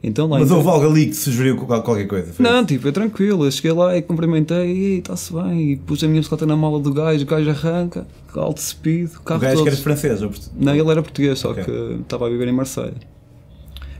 Então 0.00 0.28
lá 0.28 0.38
Mas 0.38 0.46
então- 0.46 0.58
houve 0.58 0.68
algo 0.70 0.86
ali 0.86 1.06
que 1.06 1.10
te 1.10 1.16
sugeriu 1.16 1.56
qual- 1.56 1.82
qualquer 1.82 2.06
coisa. 2.06 2.32
Não, 2.38 2.58
isso? 2.58 2.66
tipo, 2.66 2.86
é 2.88 2.92
tranquilo. 2.92 3.44
Eu 3.44 3.50
cheguei 3.50 3.72
lá 3.72 3.96
e 3.96 4.02
cumprimentei, 4.02 4.66
e 4.70 4.98
está-se 4.98 5.32
bem. 5.32 5.72
E 5.72 5.76
pus 5.76 6.02
a 6.04 6.06
minha 6.06 6.20
bicicleta 6.20 6.46
na 6.46 6.56
mala 6.56 6.78
do 6.78 6.92
gajo, 6.94 7.24
o 7.24 7.26
gajo 7.26 7.50
arranca, 7.50 8.06
alto 8.34 8.60
speed, 8.60 9.10
o 9.16 9.20
carro 9.22 9.38
O 9.40 9.42
gajo 9.42 9.54
todo. 9.56 9.62
que 9.64 9.68
era 9.70 9.76
francês, 9.78 10.22
ou 10.22 10.30
portu- 10.30 10.50
Não, 10.56 10.72
ele 10.74 10.88
era 10.90 11.02
português, 11.02 11.38
só 11.40 11.50
Ok. 11.50 11.64
que 11.64 11.70
estava 12.02 12.26
a 12.26 12.30
viver 12.30 12.46
em 12.46 12.52
Marselha. 12.52 12.94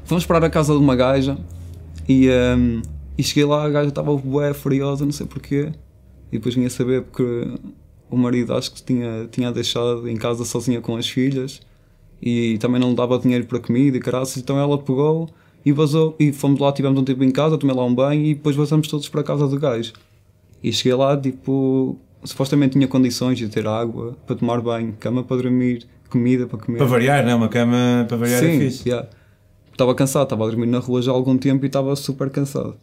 Fomos 0.04 0.24
parar 0.24 0.46
a 0.46 0.50
casa 0.50 0.72
de 0.72 0.78
uma 0.78 0.94
gaja 0.94 1.36
e, 2.08 2.28
hum, 2.56 2.80
e 3.16 3.22
cheguei 3.22 3.44
lá, 3.44 3.64
a 3.64 3.68
gaja 3.68 3.88
estava 3.88 4.16
bué 4.16 4.54
furiosa, 4.54 5.04
não 5.04 5.12
sei 5.12 5.26
porquê. 5.26 5.72
E 6.30 6.36
depois 6.38 6.54
vinha 6.54 6.70
saber 6.70 7.02
porque 7.02 7.24
o 8.08 8.16
marido 8.16 8.54
acho 8.54 8.72
que 8.72 8.82
tinha, 8.82 9.26
tinha 9.30 9.50
deixado 9.50 10.08
em 10.08 10.16
casa 10.16 10.44
sozinha 10.44 10.80
com 10.80 10.96
as 10.96 11.08
filhas 11.08 11.60
e 12.22 12.56
também 12.58 12.80
não 12.80 12.90
lhe 12.90 12.94
dava 12.96 13.18
dinheiro 13.18 13.46
para 13.46 13.58
comida 13.58 13.96
e 13.96 14.00
caraças, 14.00 14.36
então 14.38 14.58
ela 14.58 14.78
pegou 14.78 15.28
e 15.68 15.72
vazou. 15.72 16.16
E 16.18 16.32
fomos 16.32 16.58
lá, 16.58 16.72
tivemos 16.72 16.98
um 16.98 17.04
tempo 17.04 17.22
em 17.22 17.30
casa, 17.30 17.58
tomei 17.58 17.76
lá 17.76 17.84
um 17.84 17.94
banho 17.94 18.24
e 18.24 18.34
depois 18.34 18.56
vazamos 18.56 18.88
todos 18.88 19.08
para 19.08 19.20
a 19.20 19.24
casa 19.24 19.46
do 19.46 19.58
gajo. 19.58 19.92
E 20.62 20.72
cheguei 20.72 20.94
lá, 20.94 21.16
tipo, 21.16 21.96
supostamente 22.24 22.72
tinha 22.72 22.88
condições 22.88 23.38
de 23.38 23.48
ter 23.48 23.66
água 23.66 24.16
para 24.26 24.34
tomar 24.34 24.60
banho, 24.60 24.94
cama 24.98 25.22
para 25.22 25.36
dormir, 25.42 25.86
comida 26.08 26.46
para 26.46 26.58
comer. 26.58 26.78
Para 26.78 26.86
variar, 26.86 27.22
não 27.22 27.32
é? 27.32 27.34
Uma 27.34 27.48
cama 27.48 28.06
para 28.08 28.16
variar 28.16 28.42
é 28.42 28.50
Sim, 28.50 28.58
fixe. 28.60 28.88
yeah. 28.88 29.08
Estava 29.70 29.94
cansado, 29.94 30.24
estava 30.24 30.44
a 30.44 30.48
dormir 30.48 30.66
na 30.66 30.78
rua 30.78 31.02
já 31.02 31.12
há 31.12 31.14
algum 31.14 31.36
tempo 31.36 31.64
e 31.64 31.68
estava 31.68 31.94
super 31.94 32.30
cansado. 32.30 32.76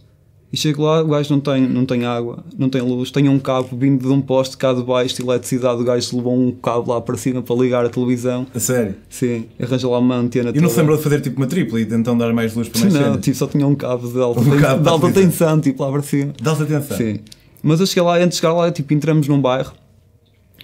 E 0.55 0.57
chego 0.57 0.83
lá, 0.83 1.01
o 1.01 1.07
gajo 1.07 1.33
não 1.33 1.41
tem, 1.41 1.67
não 1.67 1.85
tem 1.85 2.05
água, 2.05 2.41
não 2.57 2.69
tem 2.69 2.81
luz, 2.81 3.11
tem 3.11 3.27
um 3.27 3.37
cabo 3.37 3.67
vindo 3.75 4.07
de 4.07 4.07
um 4.07 4.21
poste 4.21 4.55
cá 4.55 4.71
de 4.71 4.81
baixo 4.81 5.13
de 5.13 5.21
eletricidade, 5.21 5.81
o 5.81 5.83
gajo 5.83 6.15
levou 6.15 6.33
um 6.33 6.49
cabo 6.49 6.93
lá 6.93 7.01
para 7.01 7.17
cima 7.17 7.41
para 7.41 7.53
ligar 7.57 7.85
a 7.85 7.89
televisão. 7.89 8.47
A 8.55 8.59
sério. 8.61 8.95
Sim, 9.09 9.47
arranja 9.61 9.85
lá 9.89 9.99
uma 9.99 10.15
antena 10.15 10.53
E 10.55 10.61
não 10.61 10.69
se 10.69 10.77
lembrou 10.77 10.95
de 10.95 11.03
fazer 11.03 11.19
tipo 11.19 11.35
uma 11.41 11.45
tripla 11.45 11.77
e 11.81 11.85
tentar 11.85 12.13
dar 12.13 12.31
mais 12.31 12.55
luz 12.55 12.69
para 12.69 12.79
mais 12.79 12.93
Não, 12.93 13.01
cenas? 13.01 13.19
tipo, 13.21 13.35
só 13.35 13.47
tinha 13.47 13.67
um 13.67 13.75
cabo 13.75 14.07
de 14.07 14.17
alta, 14.17 14.39
Um 14.39 14.49
ten- 14.49 14.59
cabo 14.61 14.81
de 14.81 14.87
alta 14.87 15.11
tensão, 15.11 15.59
tipo 15.59 15.83
lá 15.83 15.91
para 15.91 16.01
cima. 16.03 16.31
Dá-te 16.41 16.63
atenção. 16.63 16.95
Sim. 16.95 17.19
Mas 17.61 17.81
eu 17.81 17.85
cheguei 17.85 18.03
lá, 18.03 18.15
antes 18.15 18.29
de 18.29 18.35
chegar 18.41 18.53
lá, 18.53 18.71
tipo, 18.71 18.93
entramos 18.93 19.27
num 19.27 19.41
bairro 19.41 19.73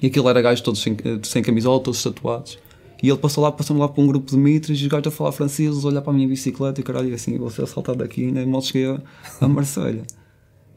e 0.01 0.07
aquilo 0.07 0.29
era 0.29 0.41
gajos 0.41 0.61
todos 0.61 0.81
sem, 0.81 0.95
sem 1.23 1.43
camisola, 1.43 1.81
todos 1.81 2.01
tatuados. 2.01 2.57
E 3.01 3.09
ele 3.09 3.17
passou 3.17 3.43
lá, 3.43 3.51
passou-me 3.51 3.81
lá 3.81 3.87
para 3.87 4.03
um 4.03 4.07
grupo 4.07 4.29
de 4.29 4.37
mitras 4.37 4.77
e 4.77 4.83
os 4.83 4.87
gajos 4.87 5.07
a 5.07 5.11
falar 5.11 5.31
francês, 5.31 5.83
olhar 5.83 6.01
para 6.01 6.11
a 6.11 6.15
minha 6.15 6.27
bicicleta 6.27 6.79
e 6.79 6.83
caralho, 6.83 7.13
assim, 7.13 7.37
vou 7.37 7.49
ser 7.49 7.63
assaltado 7.63 7.97
daqui 7.97 8.23
e 8.23 8.31
nem 8.31 8.45
mal 8.45 8.61
cheguei 8.61 8.85
a, 8.85 9.01
a 9.41 9.47
Marselha. 9.47 10.03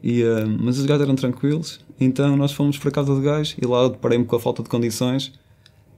E, 0.01 0.23
eh, 0.23 0.45
mas 0.45 0.79
os 0.79 0.85
gajos 0.85 1.03
eram 1.03 1.15
tranquilos, 1.15 1.79
então 1.99 2.35
nós 2.35 2.51
fomos 2.51 2.77
para 2.79 2.89
a 2.89 2.91
casa 2.91 3.13
do 3.13 3.21
gajo 3.21 3.55
e 3.61 3.65
lá 3.65 3.87
deparei-me 3.87 4.25
com 4.25 4.35
a 4.35 4.39
falta 4.39 4.63
de 4.63 4.69
condições. 4.69 5.33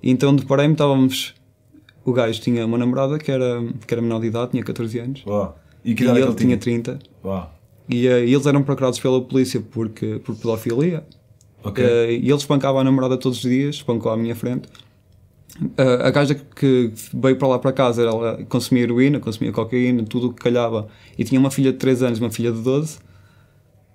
E 0.03 0.11
então 0.11 0.35
deparei-me, 0.35 0.73
estávamos. 0.73 1.33
O 2.03 2.13
gajo 2.13 2.39
tinha 2.41 2.65
uma 2.65 2.77
namorada 2.77 3.17
que 3.17 3.31
era, 3.31 3.63
que 3.85 3.93
era 3.93 4.01
menor 4.01 4.19
de 4.19 4.27
idade, 4.27 4.51
tinha 4.51 4.63
14 4.63 4.99
anos, 4.99 5.23
Uau. 5.25 5.57
E 5.83 5.91
e 5.91 5.95
que 5.95 6.03
é 6.03 6.07
ele 6.07 6.19
ele 6.19 6.33
tinha 6.35 6.57
tinha? 6.57 6.57
30. 6.57 6.99
Uau. 7.23 7.53
E, 7.89 8.05
e 8.05 8.07
eles 8.07 8.45
eram 8.45 8.63
procurados 8.63 8.99
pela 8.99 9.21
polícia 9.21 9.61
porque, 9.61 10.19
por 10.23 10.35
pedofilia. 10.35 11.05
Ok. 11.63 11.83
Eh, 11.83 12.13
e 12.13 12.29
ele 12.29 12.33
espancava 12.33 12.79
a 12.79 12.83
namorada 12.83 13.17
todos 13.17 13.43
os 13.43 13.49
dias, 13.49 13.75
espancou 13.75 14.11
à 14.11 14.17
minha 14.17 14.35
frente. 14.35 14.67
A 16.03 16.11
gaja 16.11 16.35
que 16.35 16.91
veio 17.13 17.35
para 17.35 17.47
lá 17.47 17.59
para 17.59 17.71
casa, 17.71 18.03
ela 18.03 18.43
consumia 18.47 18.83
heroína, 18.83 19.19
consumia 19.19 19.51
cocaína, 19.51 20.03
tudo 20.03 20.27
o 20.27 20.33
que 20.33 20.41
calhava. 20.41 20.87
E 21.17 21.23
tinha 21.23 21.39
uma 21.39 21.49
filha 21.49 21.71
de 21.71 21.77
3 21.79 22.03
anos, 22.03 22.19
uma 22.19 22.29
filha 22.29 22.51
de 22.51 22.61
12. 22.61 22.99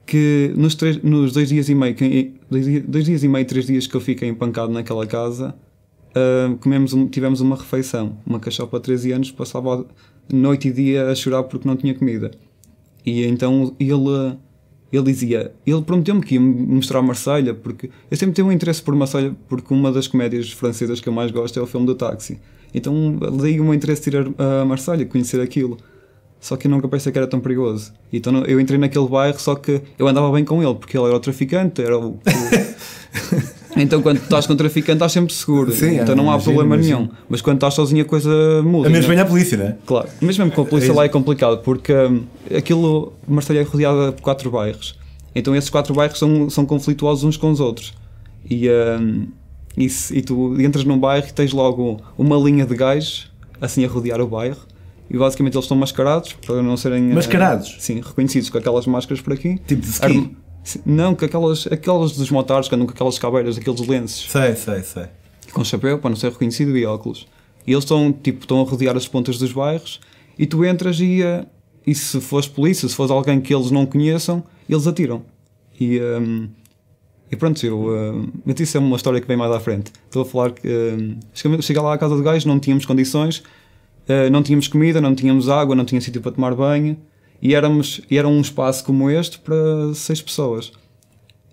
Que 0.05 0.53
nos, 0.57 0.75
três, 0.75 1.01
nos 1.01 1.33
dois 1.33 1.49
dias 1.49 1.69
e 1.69 1.75
meio, 1.77 1.95
que, 1.95 2.35
dois, 2.51 2.83
dois 2.83 3.05
dias 3.05 3.23
e 3.23 3.29
meio, 3.29 3.47
três 3.47 3.67
dias 3.67 3.87
que 3.87 3.95
eu 3.95 4.01
fiquei 4.01 4.29
empancado 4.29 4.73
naquela 4.73 5.07
casa, 5.07 5.55
Uh, 6.13 6.59
comemos 6.59 6.95
tivemos 7.11 7.41
uma 7.41 7.57
refeição. 7.57 8.19
Uma 8.27 8.39
cachopa 8.39 8.79
de 8.79 8.85
13 8.85 9.13
anos 9.13 9.33
passava 9.33 9.87
noite 10.31 10.69
e 10.69 10.73
dia 10.73 11.11
a 11.11 11.15
chorar 11.15 11.43
porque 11.45 11.67
não 11.67 11.77
tinha 11.77 11.95
comida. 11.95 12.31
E 13.05 13.25
então 13.25 13.75
ele, 13.81 14.37
ele 14.93 15.05
dizia, 15.05 15.53
ele 15.67 15.83
prometeu-me 15.83 16.21
que 16.21 16.35
ia 16.35 16.41
mostrar 16.41 17.01
Marselha, 17.03 17.55
porque 17.55 17.89
eu 18.11 18.17
sempre 18.17 18.35
tive 18.35 18.47
um 18.49 18.53
interesse 18.53 18.83
por 18.83 18.95
Marselha, 18.95 19.35
porque 19.49 19.73
uma 19.73 19.91
das 19.91 20.07
comédias 20.07 20.51
francesas 20.53 21.01
que 21.01 21.09
eu 21.09 21.13
mais 21.13 21.31
gosto 21.31 21.59
é 21.59 21.63
o 21.63 21.67
filme 21.67 21.87
do 21.87 21.95
táxi. 21.95 22.39
Então 22.75 23.17
daí 23.41 23.59
o 23.61 23.65
meu 23.65 23.75
interesse 23.75 24.11
de 24.11 24.17
ir 24.17 24.35
a 24.39 24.65
Marselha, 24.65 25.05
conhecer 25.07 25.41
aquilo. 25.41 25.77
Só 26.41 26.57
que 26.57 26.67
eu 26.67 26.71
nunca 26.71 26.89
pensei 26.89 27.13
que 27.13 27.19
era 27.19 27.27
tão 27.29 27.39
perigoso. 27.41 27.93
Então 28.13 28.45
eu 28.45 28.59
entrei 28.61 28.77
naquele 28.79 29.07
bairro, 29.07 29.39
só 29.39 29.55
que 29.55 29.81
eu 29.99 30.09
andava 30.09 30.31
bem 30.33 30.45
com 30.45 30.63
ele, 30.63 30.75
porque 30.75 30.99
ele 30.99 31.07
era 31.07 31.17
o 31.17 31.21
traficante, 31.21 31.81
era 31.83 31.97
o. 31.99 32.15
o- 32.15 32.19
então 33.77 34.03
quando 34.03 34.19
estás 34.19 34.47
com 34.47 34.53
o 34.53 34.57
traficante 34.57 34.93
estás 34.95 35.13
sempre 35.13 35.33
seguro. 35.33 35.73
Sim, 35.73 35.99
então 36.01 36.15
não 36.15 36.25
há 36.25 36.35
imagino, 36.35 36.45
problema 36.55 36.75
imagino. 36.77 36.99
nenhum. 36.99 37.11
Mas 37.29 37.41
quando 37.41 37.57
estás 37.57 37.75
sozinho 37.75 38.03
a 38.03 38.05
coisa 38.05 38.31
muda. 38.63 38.89
A 38.89 38.91
menos 38.91 39.07
né? 39.07 39.11
venha 39.15 39.23
a 39.23 39.27
polícia, 39.27 39.57
não 39.59 39.67
é? 39.67 39.77
Claro, 39.87 40.09
mas 40.21 40.37
mesmo 40.39 40.53
com 40.53 40.63
a 40.63 40.65
polícia 40.67 40.91
É 40.91 40.95
lá 40.95 41.05
é 41.05 41.09
complicado, 41.09 41.59
porque 41.63 41.93
hum, 41.95 42.25
aquilo, 42.57 43.13
Marselha 43.27 43.61
é 43.61 43.63
rodeada 43.63 44.13
por 44.13 44.23
quatro 44.23 44.51
bairros. 44.51 44.99
Então 45.35 45.57
esses 45.57 45.71
quatro 45.71 45.95
bairros 45.95 46.19
são, 46.19 46.51
são 46.51 46.67
conflituosos 46.67 47.25
uns 47.25 47.37
com 47.37 47.51
os 47.51 47.61
outros. 47.61 47.95
E, 48.49 48.69
hum, 48.69 49.27
e, 49.77 49.89
se- 49.89 50.17
e 50.19 50.23
tu 50.23 50.61
entras 50.61 50.85
num 50.85 50.99
bairro 50.99 51.27
e 51.29 51.33
tens 51.33 51.53
logo 51.53 52.01
uma 52.19 52.37
linha 52.37 52.67
de 52.67 52.75
gajos 52.75 53.31
assim 53.61 53.85
a 53.85 53.89
rodear 53.89 54.21
o 54.21 54.27
bairro. 54.27 54.59
E 55.11 55.17
basicamente 55.19 55.55
eles 55.55 55.65
estão 55.65 55.77
mascarados 55.77 56.33
para 56.47 56.63
não 56.63 56.75
serem. 56.77 57.11
eh, 57.11 57.15
Mascarados? 57.15 57.77
sim, 57.81 58.01
reconhecidos 58.01 58.49
com 58.49 58.57
aquelas 58.59 58.87
máscaras 58.87 59.21
por 59.23 59.33
aqui. 59.35 59.59
Tipo 59.67 59.83
de 59.83 59.89
ski? 59.89 60.31
Não, 60.87 61.15
com 61.15 61.25
aquelas, 61.25 61.67
aquelas 61.67 62.13
dos 62.13 62.31
motares 62.31 62.69
que 62.69 62.75
andam 62.75 62.87
com 62.87 62.93
aquelas 62.93 63.19
cabeiras, 63.19 63.59
aqueles 63.59 63.81
lenços 63.87 64.31
Sei, 64.31 64.55
sei, 64.55 64.83
sei. 64.83 65.07
com 65.53 65.65
chapéu 65.65 65.99
para 65.99 66.11
não 66.11 66.17
ser 66.17 66.31
reconhecido 66.31 66.77
e 66.77 66.87
óculos. 66.87 67.27
E 67.67 67.73
eles 67.73 67.85
estão, 67.85 68.13
tipo, 68.13 68.41
estão 68.41 68.61
a 68.61 68.65
rodear 68.65 68.97
as 68.97 69.07
pontas 69.09 69.39
dos 69.39 69.53
bairros 69.53 70.01
e 70.39 70.47
tu 70.47 70.65
entras 70.65 71.01
e, 71.01 71.23
eh, 71.23 71.45
e 71.87 71.95
se 71.95 72.21
fores 72.21 72.47
polícia, 72.49 72.89
se 72.89 72.95
fores 72.95 73.11
alguém 73.11 73.41
que 73.41 73.55
eles 73.55 73.71
não 73.71 73.85
conheçam, 73.87 74.43
eles 74.69 74.87
atiram. 74.87 75.23
E, 75.79 75.99
ehm, 75.99 76.47
e 77.31 77.37
pronto, 77.37 77.65
eu, 77.65 77.95
ehm, 77.97 78.29
mas 78.45 78.59
isso 78.61 78.77
é 78.77 78.81
uma 78.81 78.97
história 78.97 79.21
que 79.21 79.27
vem 79.27 79.37
mais 79.37 79.53
à 79.53 79.61
frente. 79.61 79.93
Estou 80.05 80.23
a 80.23 80.25
falar 80.25 80.53
que 80.53 80.67
ehm, 80.69 81.19
cheguei 81.35 81.61
cheguei 81.63 81.83
lá 81.83 81.95
à 81.95 81.99
casa 81.99 82.17
do 82.17 82.23
gajo, 82.23 82.47
não 82.49 82.59
tínhamos 82.59 82.87
condições, 82.87 83.43
eh, 84.09 84.31
não 84.31 84.43
tínhamos 84.43 84.69
comida, 84.69 85.01
não 85.01 85.15
tínhamos 85.15 85.49
água, 85.49 85.75
não 85.75 85.85
tinha 85.85 86.01
sítio 86.01 86.21
para 86.21 86.33
tomar 86.33 86.55
banho 86.55 86.97
e, 87.43 87.55
éramos, 87.55 88.01
e 88.11 88.17
era 88.17 88.29
um 88.29 88.41
espaço 88.41 88.85
como 88.85 89.11
este 89.11 89.39
para 89.41 89.93
seis 89.95 90.23
pessoas. 90.23 90.73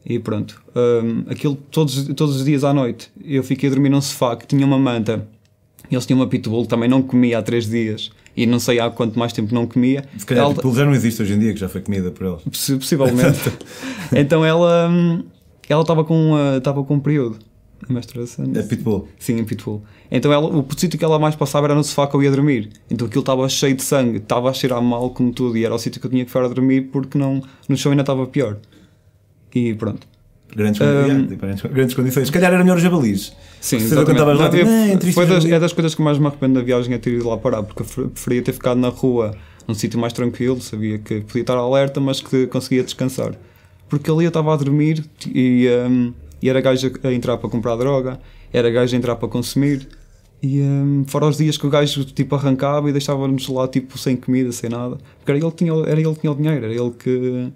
E 0.06 0.18
pronto, 0.20 0.62
hum, 0.76 1.24
aquilo 1.28 1.56
todos, 1.56 2.08
todos 2.16 2.38
os 2.38 2.46
dias 2.46 2.64
à 2.64 2.74
noite 2.74 3.12
eu 3.24 3.44
fiquei 3.44 3.68
a 3.68 3.72
dormir 3.72 3.90
num 3.90 4.00
sofá 4.02 4.36
que 4.36 4.48
tinha 4.48 4.66
uma 4.66 4.78
manta. 4.80 5.28
Eles 5.92 6.06
tinham 6.06 6.20
uma 6.20 6.28
pitbull, 6.28 6.66
também 6.68 6.88
não 6.88 7.02
comia 7.02 7.40
há 7.40 7.42
três 7.42 7.68
dias 7.68 8.12
e 8.38 8.46
não 8.46 8.60
sei 8.60 8.80
há 8.80 8.90
quanto 8.90 9.18
mais 9.18 9.34
tempo 9.34 9.54
não 9.54 9.66
comia. 9.68 10.06
Se 10.18 10.26
calhar 10.26 10.46
Ela- 10.46 10.54
tipo, 10.54 10.74
já 10.74 10.86
não 10.86 10.94
existe 10.94 11.22
hoje 11.22 11.34
em 11.34 11.40
dia, 11.40 11.54
que 11.54 11.60
já 11.60 11.68
foi 11.68 11.82
comida 11.82 12.12
por 12.12 12.26
eles. 12.28 12.42
possi- 12.44 12.76
possivelmente. 12.76 13.52
então 14.16 14.46
ela 14.46 14.88
hum, 14.90 15.24
ela 15.68 15.82
estava 15.82 16.04
com, 16.04 16.34
uh, 16.34 16.58
estava 16.58 16.84
com 16.84 16.96
um 16.96 17.00
período. 17.00 17.40
A 17.88 17.94
menstruação. 17.94 18.52
É 18.56 18.62
pitbull. 18.64 19.08
Sim, 19.20 19.38
em 19.38 19.44
Pitbull. 19.46 19.82
Então 20.12 20.34
ela, 20.34 20.48
o 20.48 20.66
sítio 20.76 20.98
que 21.00 21.06
ela 21.06 21.18
mais 21.20 21.36
passava 21.36 21.68
era 21.68 21.76
no 21.76 21.84
sofá 21.84 22.08
que 22.08 22.16
eu 22.16 22.24
ia 22.24 22.32
dormir. 22.32 22.70
Então 22.90 23.08
aquilo 23.08 23.22
estava 23.22 23.48
cheio 23.48 23.76
de 23.76 23.84
sangue, 23.84 24.18
estava 24.18 24.50
a 24.50 24.54
cheirar 24.54 24.82
mal 24.82 25.10
como 25.12 25.32
tudo 25.32 25.56
e 25.58 25.64
era 25.64 25.74
o 25.74 25.80
sítio 25.80 26.02
que 26.02 26.08
eu 26.08 26.12
tinha 26.12 26.24
que 26.26 26.30
ficar 26.30 26.44
a 26.44 26.48
dormir 26.48 26.90
porque 26.92 27.18
não, 27.18 27.42
no 27.68 27.78
chão 27.78 27.92
ainda 27.92 28.02
estava 28.04 28.26
pior. 28.28 28.58
E 29.54 29.74
pronto. 29.76 30.08
Grandes, 30.56 30.82
Um, 30.82 31.28
tipo, 31.28 31.42
grandes, 31.42 31.62
grandes 31.72 31.96
condições. 31.96 32.26
Se 32.28 32.32
calhar 32.34 32.52
era 32.52 32.64
melhor 32.64 32.78
os 32.78 32.82
jabalis. 32.84 33.34
Sim, 33.62 33.76
exatamente. 33.78 34.20
lá, 34.20 34.34
Não, 34.34 34.50
tipo, 34.50 34.56
eu- 34.58 34.66
"Não, 34.66 34.84
é 34.94 34.98
foi 35.12 35.26
das, 35.28 35.36
javali." 35.44 35.54
é 35.54 35.60
das 35.60 35.74
coisas 35.74 35.94
que 35.96 36.02
mais 36.02 36.18
me 36.18 36.26
arrependo 36.26 36.56
da 36.56 36.66
viagem 36.66 36.94
é 36.94 36.98
ter 36.98 37.14
ido 37.14 37.30
lá 37.30 37.38
parar, 37.38 37.62
porque 37.62 37.84
eu 37.84 37.86
pre- 37.86 38.08
preferia 38.08 38.42
ter 38.42 38.54
ficado 38.54 38.80
na 38.80 38.90
rua, 38.90 39.36
num 39.68 39.76
sítio 39.76 40.00
mais 40.00 40.12
tranquilo, 40.12 40.60
sabia 40.60 40.98
que 40.98 41.22
podia 41.22 41.42
estar 41.42 41.56
alerta, 41.56 42.00
mas 42.00 42.20
que 42.20 42.48
conseguia 42.48 42.84
descansar. 42.84 43.36
Porque 43.88 44.10
ali 44.10 44.24
eu 44.26 44.30
estava 44.30 44.52
a 44.52 44.58
dormir 44.58 45.06
e, 45.28 45.68
hum, 45.88 46.14
e 46.42 46.50
era 46.50 46.62
gajo 46.62 46.92
a 47.04 47.14
entrar 47.14 47.38
para 47.38 47.50
comprar 47.50 47.76
droga, 47.76 48.20
era 48.54 48.70
gajo 48.70 48.96
a 48.96 48.98
entrar 48.98 49.16
para 49.16 49.28
consumir. 49.28 49.88
E 50.42 50.62
hum, 50.62 51.04
fora 51.08 51.26
os 51.28 51.38
dias 51.38 51.58
que 51.58 51.68
o 51.68 51.70
gajo 51.70 52.06
tipo, 52.06 52.34
arrancava 52.36 52.90
e 52.90 52.94
deixava-nos 52.94 53.48
lá 53.50 53.68
tipo, 53.68 53.98
sem 53.98 54.16
comida, 54.16 54.52
sem 54.54 54.70
nada. 54.70 54.98
Porque 55.18 55.32
era 55.32 55.38
ele 55.40 55.50
que 55.52 55.58
tinha, 55.58 55.74
era 55.74 56.00
ele 56.00 56.14
que 56.14 56.22
tinha 56.22 56.32
o 56.32 56.36
dinheiro, 56.36 56.66
era 56.66 56.74
ele 56.74 56.92
que. 56.92 57.52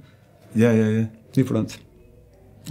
Yeah, 0.56 0.76
yeah, 0.78 0.90
yeah. 0.92 1.10
E 1.36 1.44
pronto. 1.44 1.80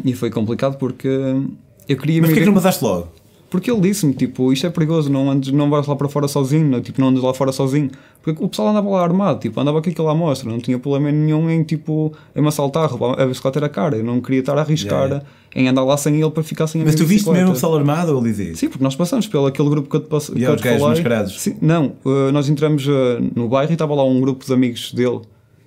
E 0.05 0.15
foi 0.15 0.31
complicado 0.31 0.77
porque 0.79 1.09
hum, 1.09 1.57
eu 1.89 1.97
queria 1.97 2.21
Mas 2.21 2.31
porquê 2.31 2.41
que 2.41 2.45
ir- 2.45 2.47
não 2.47 2.55
passaste 2.55 2.85
logo? 2.85 3.09
Porque 3.53 3.71
ele 3.71 3.83
disse-me, 3.83 4.15
tipo, 4.15 4.51
isto 4.51 4.67
é 4.67 4.71
perigoso, 4.71 5.13
não, 5.13 5.31
andes, 5.31 5.53
não 5.53 5.69
vais 5.69 5.87
lá 5.87 5.95
para 5.95 6.09
fora 6.09 6.27
sozinho, 6.27 6.67
não, 6.67 6.81
tipo, 6.81 6.99
não 6.99 7.09
andes 7.09 7.23
lá 7.23 7.35
fora 7.35 7.53
sozinho. 7.53 7.91
Porque 8.23 8.43
o 8.43 8.49
pessoal 8.49 8.69
andava 8.69 8.89
lá 8.89 9.05
armado, 9.05 9.41
tipo, 9.41 9.61
andava 9.61 9.83
com 9.83 9.91
aquilo 9.91 10.09
à 10.09 10.15
mostra, 10.15 10.51
não 10.51 10.59
tinha 10.59 10.79
problema 10.79 11.13
nenhum 11.13 11.51
em, 11.51 11.63
tipo, 11.63 12.15
em 12.35 12.41
me 12.41 12.49
assaltar, 12.49 12.89
roubar, 12.89 13.21
a 13.21 13.27
bicicleta 13.27 13.59
era 13.59 13.69
cara, 13.69 13.99
eu 13.99 14.05
não 14.05 14.23
queria 14.23 14.41
estar 14.41 14.57
a 14.57 14.63
arriscar 14.63 15.03
Yeah, 15.03 15.27
em 15.55 15.69
andar 15.69 15.85
lá 15.85 15.99
sem 15.99 16.19
ele 16.19 16.31
para 16.31 16.43
ficar 16.43 16.67
sem 16.67 16.81
a 16.81 16.85
Mas 16.87 16.95
tu 16.95 17.05
viste 17.05 17.29
mesmo 17.29 17.51
o 17.51 17.53
pessoal 17.53 17.77
armado 17.77 18.17
ele 18.17 18.23
dizia? 18.23 18.55
Sim, 18.55 18.69
porque 18.71 18.83
nós 18.83 18.97
passamos 18.97 19.27
pelo 19.27 19.45
aquele 19.45 19.69
grupo 19.69 19.91
que 19.91 19.97
eu 19.97 20.01
te, 20.01 20.09
passo, 20.09 20.33
Yeah, 20.33 20.53
eu 20.53 20.57
os 20.57 20.63
gajos 20.63 20.89
mascarados. 20.89 21.39
Sim, 21.39 21.57
não, 21.61 21.93
uh, 22.07 22.33
nós 22.33 22.49
entramos 22.49 22.87
uh, 22.87 22.91
no 23.37 23.51
bairro 23.51 23.71
e 23.71 23.75
estava 23.75 23.95
lá 23.95 24.03
um 24.03 24.19
grupo 24.19 24.47
de 24.47 24.53
amigos 24.55 24.95
dele. 24.95 25.21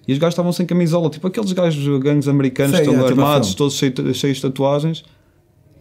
E 0.08 0.14
os 0.14 0.18
gajos 0.18 0.34
estavam 0.34 0.52
sem 0.52 0.66
camisola, 0.66 1.08
tipo 1.12 1.28
aqueles 1.28 1.52
gajos 1.52 2.02
gangues 2.02 2.28
americanos, 2.28 2.72
Sei, 2.72 2.80
estão 2.80 2.96
yeah, 2.96 3.10
tipo 3.12 3.22
armados, 3.22 3.54
todos 3.54 3.76
cheios, 3.76 4.18
cheios 4.18 4.38
de 4.38 4.42
tatuagens. 4.42 5.04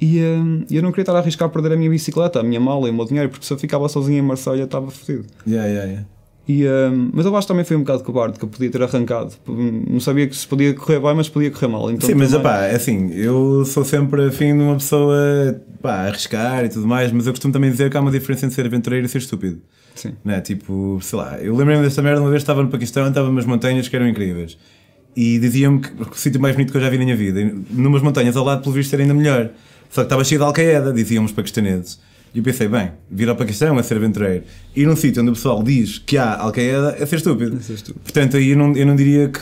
E 0.06 0.20
um, 0.20 0.64
eu 0.70 0.82
não 0.82 0.90
queria 0.90 1.04
estar 1.04 1.14
a 1.16 1.18
arriscar 1.20 1.48
perder 1.48 1.72
a 1.72 1.76
minha 1.76 1.88
bicicleta, 1.88 2.38
a 2.38 2.42
minha 2.42 2.60
mala 2.60 2.88
e 2.88 2.90
o 2.90 2.94
meu 2.94 3.06
dinheiro, 3.06 3.30
porque 3.30 3.46
se 3.46 3.50
eu 3.50 3.56
ficava 3.56 3.88
sozinho 3.88 4.18
em 4.18 4.22
Marselha 4.22 4.64
estava 4.64 4.90
fodido. 4.90 5.24
Yeah, 5.46 5.66
yeah, 5.66 5.90
yeah. 5.90 6.06
E, 6.46 6.66
um, 6.68 7.10
mas 7.14 7.24
eu 7.24 7.34
acho 7.34 7.46
que 7.46 7.52
também 7.54 7.64
foi 7.64 7.74
um 7.74 7.80
bocado 7.80 8.04
cobarde, 8.04 8.38
que 8.38 8.44
eu 8.44 8.48
podia 8.50 8.70
ter 8.70 8.82
arrancado. 8.82 9.32
Não 9.48 9.98
sabia 10.00 10.26
que 10.26 10.36
se 10.36 10.46
podia 10.46 10.74
correr 10.74 11.00
bem, 11.00 11.14
mas 11.14 11.26
podia 11.30 11.50
correr 11.50 11.68
mal. 11.68 11.90
Então 11.90 12.06
Sim, 12.06 12.16
mas 12.16 12.32
também- 12.32 12.46
opá, 12.46 12.64
é 12.64 12.74
assim, 12.74 13.10
eu 13.14 13.64
sou 13.64 13.82
sempre 13.82 14.26
afim 14.26 14.54
de 14.54 14.62
uma 14.62 14.74
pessoa 14.74 15.58
pá, 15.80 15.94
a 15.94 16.06
arriscar 16.08 16.66
e 16.66 16.68
tudo 16.68 16.86
mais, 16.86 17.10
mas 17.10 17.26
eu 17.26 17.32
costumo 17.32 17.50
também 17.54 17.70
dizer 17.70 17.90
que 17.90 17.96
há 17.96 18.00
uma 18.02 18.10
diferença 18.10 18.44
entre 18.44 18.56
ser 18.56 18.66
aventureiro 18.66 19.06
e 19.06 19.08
ser 19.08 19.18
estúpido. 19.18 19.62
Sim. 19.94 20.12
Né? 20.22 20.38
Tipo, 20.42 20.98
sei 21.00 21.18
lá, 21.18 21.38
eu 21.38 21.56
lembro-me 21.56 21.82
desta 21.82 22.02
merda 22.02 22.20
uma 22.20 22.28
vez 22.28 22.42
estava 22.42 22.62
no 22.62 22.68
Paquistão, 22.68 23.08
estava 23.08 23.26
numas 23.26 23.46
montanhas 23.46 23.88
que 23.88 23.96
eram 23.96 24.06
incríveis. 24.06 24.58
E 25.16 25.38
diziam-me 25.38 25.80
que 25.80 25.90
o 26.02 26.14
sítio 26.14 26.38
mais 26.42 26.54
bonito 26.56 26.72
que 26.72 26.76
eu 26.76 26.82
já 26.82 26.90
vi 26.90 26.98
na 26.98 27.04
minha 27.04 27.16
vida, 27.16 27.40
numas 27.70 28.02
montanhas 28.02 28.36
ao 28.36 28.44
lado, 28.44 28.60
pelo 28.62 28.74
visto, 28.74 28.92
era 28.92 29.02
ainda 29.02 29.14
melhor. 29.14 29.48
Só 29.94 30.00
que 30.00 30.06
estava 30.06 30.24
cheio 30.24 30.40
de 30.40 30.44
Al-Qaeda, 30.44 30.92
diziam 30.92 31.24
os 31.24 31.30
paquistaneses. 31.30 32.00
E 32.34 32.38
eu 32.38 32.42
pensei, 32.42 32.66
bem, 32.66 32.90
vir 33.08 33.28
ao 33.28 33.36
Paquistão 33.36 33.78
é 33.78 33.82
ser 33.84 33.96
aventureiro. 33.96 34.42
Ir 34.74 34.86
num 34.86 34.96
sítio 34.96 35.22
onde 35.22 35.30
o 35.30 35.34
pessoal 35.34 35.62
diz 35.62 35.98
que 35.98 36.18
há 36.18 36.34
Al-Qaeda 36.40 36.96
é 36.98 37.06
ser 37.06 37.14
estúpido. 37.14 37.56
É 37.56 37.72
estúpido. 37.72 38.00
Portanto, 38.02 38.36
aí 38.36 38.50
eu 38.50 38.56
não, 38.56 38.74
eu 38.74 38.84
não 38.84 38.96
diria 38.96 39.28
que, 39.28 39.40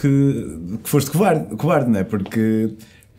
que 0.83 0.91
foste 0.91 1.11
covarde, 1.11 1.57
covarde, 1.57 1.91
não 1.91 2.01
é? 2.01 2.05
Porque 2.05 2.69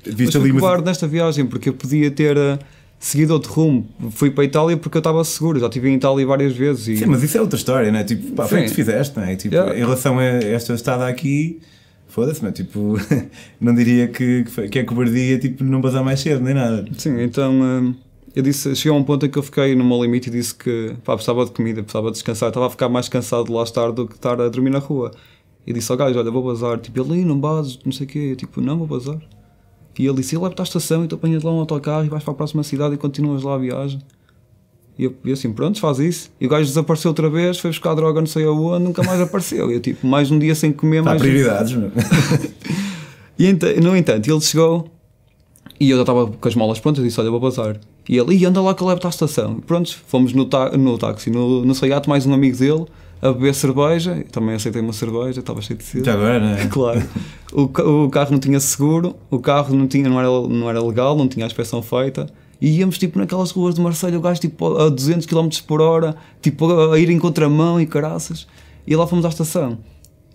viste 0.05 0.33
fui 0.33 0.41
ali 0.41 0.51
uma. 0.51 0.59
covarde 0.59 0.85
nesta 0.85 1.07
viagem, 1.07 1.47
porque 1.47 1.69
eu 1.69 1.73
podia 1.73 2.11
ter 2.11 2.37
uh, 2.37 2.59
seguido 2.99 3.33
outro 3.33 3.51
rumo. 3.51 3.89
Fui 4.11 4.29
para 4.29 4.43
a 4.43 4.45
Itália 4.45 4.77
porque 4.77 4.95
eu 4.95 4.99
estava 4.99 5.23
seguro, 5.23 5.59
já 5.59 5.65
estive 5.65 5.89
em 5.89 5.95
Itália 5.95 6.27
várias 6.27 6.55
vezes. 6.55 6.87
E... 6.87 6.97
Sim, 6.97 7.07
mas 7.07 7.23
isso 7.23 7.35
é 7.35 7.41
outra 7.41 7.57
história, 7.57 7.91
não 7.91 7.97
é? 7.97 8.03
Tipo, 8.03 8.31
pá, 8.33 8.47
foi 8.47 8.59
o 8.59 8.63
que 8.65 8.69
tu 8.69 8.75
fizeste, 8.75 9.17
não 9.17 9.25
é? 9.25 9.35
Tipo, 9.35 9.55
Yeah. 9.55 9.75
em 9.75 9.79
relação 9.79 10.19
a 10.19 10.23
esta 10.23 10.75
estada 10.75 11.07
aqui, 11.07 11.59
foda-se? 12.13 12.49
Tipo, 12.51 12.95
não 13.59 13.73
diria 13.73 14.07
que, 14.07 14.45
que 14.69 14.79
é 14.79 14.83
cobardia, 14.83 15.39
tipo, 15.39 15.63
não 15.63 15.81
bazar 15.81 16.03
mais 16.03 16.19
cedo, 16.19 16.41
nem 16.43 16.53
nada. 16.53 16.85
Sim, 16.97 17.21
então 17.21 17.51
hum, 17.51 17.95
eu 18.35 18.43
disse, 18.43 18.75
cheguei 18.75 18.95
a 18.95 18.99
um 18.99 19.03
ponto 19.03 19.25
em 19.25 19.29
que 19.29 19.37
eu 19.37 19.43
fiquei 19.43 19.75
no 19.75 19.83
meu 19.83 20.01
limite 20.01 20.29
e 20.29 20.31
disse 20.31 20.53
que 20.53 20.95
pá, 21.03 21.13
precisava 21.13 21.43
de 21.45 21.51
comida, 21.51 21.81
precisava 21.81 22.07
de 22.07 22.13
descansar, 22.13 22.49
estava 22.49 22.67
a 22.67 22.69
ficar 22.69 22.87
mais 22.87 23.09
cansado 23.09 23.45
de 23.45 23.51
lá 23.51 23.63
estar 23.63 23.91
do 23.91 24.07
que 24.07 24.15
estar 24.15 24.39
a 24.39 24.47
dormir 24.47 24.69
na 24.69 24.79
rua. 24.79 25.11
E 25.65 25.73
disse 25.73 25.91
ao 25.91 25.97
gajo: 25.97 26.19
Olha, 26.19 26.29
vou 26.29 26.43
bazar. 26.43 26.77
Tipo, 26.79 27.11
aí, 27.13 27.23
não 27.23 27.39
bazes, 27.39 27.79
não 27.85 27.91
sei 27.91 28.05
o 28.05 28.09
quê. 28.09 28.19
Eu, 28.31 28.35
tipo, 28.35 28.61
não 28.61 28.77
vou 28.77 28.87
bazar. 28.87 29.19
E 29.97 30.05
ele 30.05 30.17
disse: 30.17 30.35
Eu 30.35 30.41
levo-te 30.41 30.59
à 30.59 30.63
estação 30.63 31.05
e 31.05 31.07
tu 31.07 31.15
apanhas 31.15 31.43
lá 31.43 31.51
um 31.51 31.59
autocarro 31.59 32.05
e 32.05 32.09
vais 32.09 32.23
para 32.23 32.33
a 32.33 32.35
próxima 32.35 32.63
cidade 32.63 32.95
e 32.95 32.97
continuas 32.97 33.43
lá 33.43 33.55
a 33.55 33.57
viagem. 33.57 34.01
E 34.97 35.05
eu, 35.05 35.15
e 35.25 35.29
eu 35.29 35.33
assim, 35.33 35.51
pronto, 35.51 35.79
faz 35.79 35.99
isso. 35.99 36.29
E 36.39 36.45
o 36.45 36.49
gajo 36.49 36.65
desapareceu 36.67 37.09
outra 37.09 37.29
vez, 37.29 37.57
foi 37.57 37.71
buscar 37.71 37.95
droga 37.95 38.19
não 38.21 38.27
sei 38.27 38.45
aonde, 38.45 38.83
nunca 38.83 39.01
mais 39.03 39.19
apareceu. 39.19 39.71
E 39.71 39.75
eu, 39.75 39.79
tipo, 39.79 40.05
mais 40.05 40.29
um 40.29 40.37
dia 40.37 40.53
sem 40.53 40.71
comer, 40.71 41.03
Pá, 41.03 41.11
mais. 41.11 41.21
prioridades, 41.21 41.73
meu. 41.73 41.91
E 43.37 43.51
no 43.81 43.97
entanto, 43.97 44.29
ele 44.29 44.41
chegou 44.41 44.87
e 45.79 45.89
eu 45.89 45.97
já 45.97 46.03
estava 46.03 46.27
com 46.27 46.47
as 46.47 46.55
molas 46.55 46.79
prontas 46.79 47.03
e 47.03 47.07
disse: 47.07 47.19
Olha, 47.19 47.31
vou 47.31 47.39
bazar. 47.39 47.79
E 48.07 48.17
ele, 48.17 48.35
"Ih, 48.35 48.45
anda 48.45 48.61
lá 48.61 48.73
que 48.75 48.83
eu 48.83 48.87
levo-te 48.87 49.07
à 49.07 49.09
estação. 49.09 49.57
E 49.57 49.61
pronto, 49.61 49.97
fomos 50.07 50.33
no, 50.33 50.45
ta 50.45 50.69
no 50.77 50.97
táxi, 50.97 51.29
no, 51.29 51.65
no 51.65 51.73
Saiato, 51.73 52.09
mais 52.09 52.25
um 52.25 52.33
amigo 52.33 52.55
dele, 52.55 52.85
a 53.21 53.31
beber 53.31 53.55
cerveja, 53.55 54.17
eu 54.17 54.25
também 54.31 54.53
aceitei 54.55 54.81
uma 54.81 54.93
cerveja, 54.93 55.39
estava 55.39 55.61
cheio 55.61 55.79
de 55.79 55.83
sede. 55.85 56.05
Já 56.05 56.13
agora, 56.13 56.39
não 56.39 56.49
é? 56.55 56.65
Claro. 56.69 57.03
O, 57.51 58.03
o 58.05 58.09
carro 58.09 58.31
não 58.31 58.39
tinha 58.39 58.59
seguro, 58.59 59.15
o 59.31 59.39
carro 59.39 59.75
não, 59.75 59.87
tinha, 59.87 60.07
não, 60.07 60.19
era, 60.19 60.29
não 60.29 60.69
era 60.69 60.83
legal, 60.83 61.15
não 61.17 61.27
tinha 61.27 61.45
a 61.45 61.47
inspeção 61.47 61.81
feita. 61.81 62.27
E 62.63 62.77
íamos 62.77 62.97
tipo 62.97 63.19
naquelas 63.19 63.51
ruas 63.51 63.75
de 63.75 63.81
Marselha, 63.81 64.17
o 64.17 64.21
gajo 64.21 64.39
tipo 64.39 64.77
a 64.77 64.87
200 64.87 65.25
km 65.25 65.49
por 65.67 65.81
hora, 65.81 66.15
tipo 66.41 66.91
a, 66.93 66.97
ir 66.97 67.09
em 67.09 67.19
contramão 67.19 67.77
e 67.81 67.85
caraças. 67.85 68.47
E 68.87 68.95
lá 68.95 69.05
fomos 69.05 69.25
à 69.25 69.27
estação. 69.27 69.79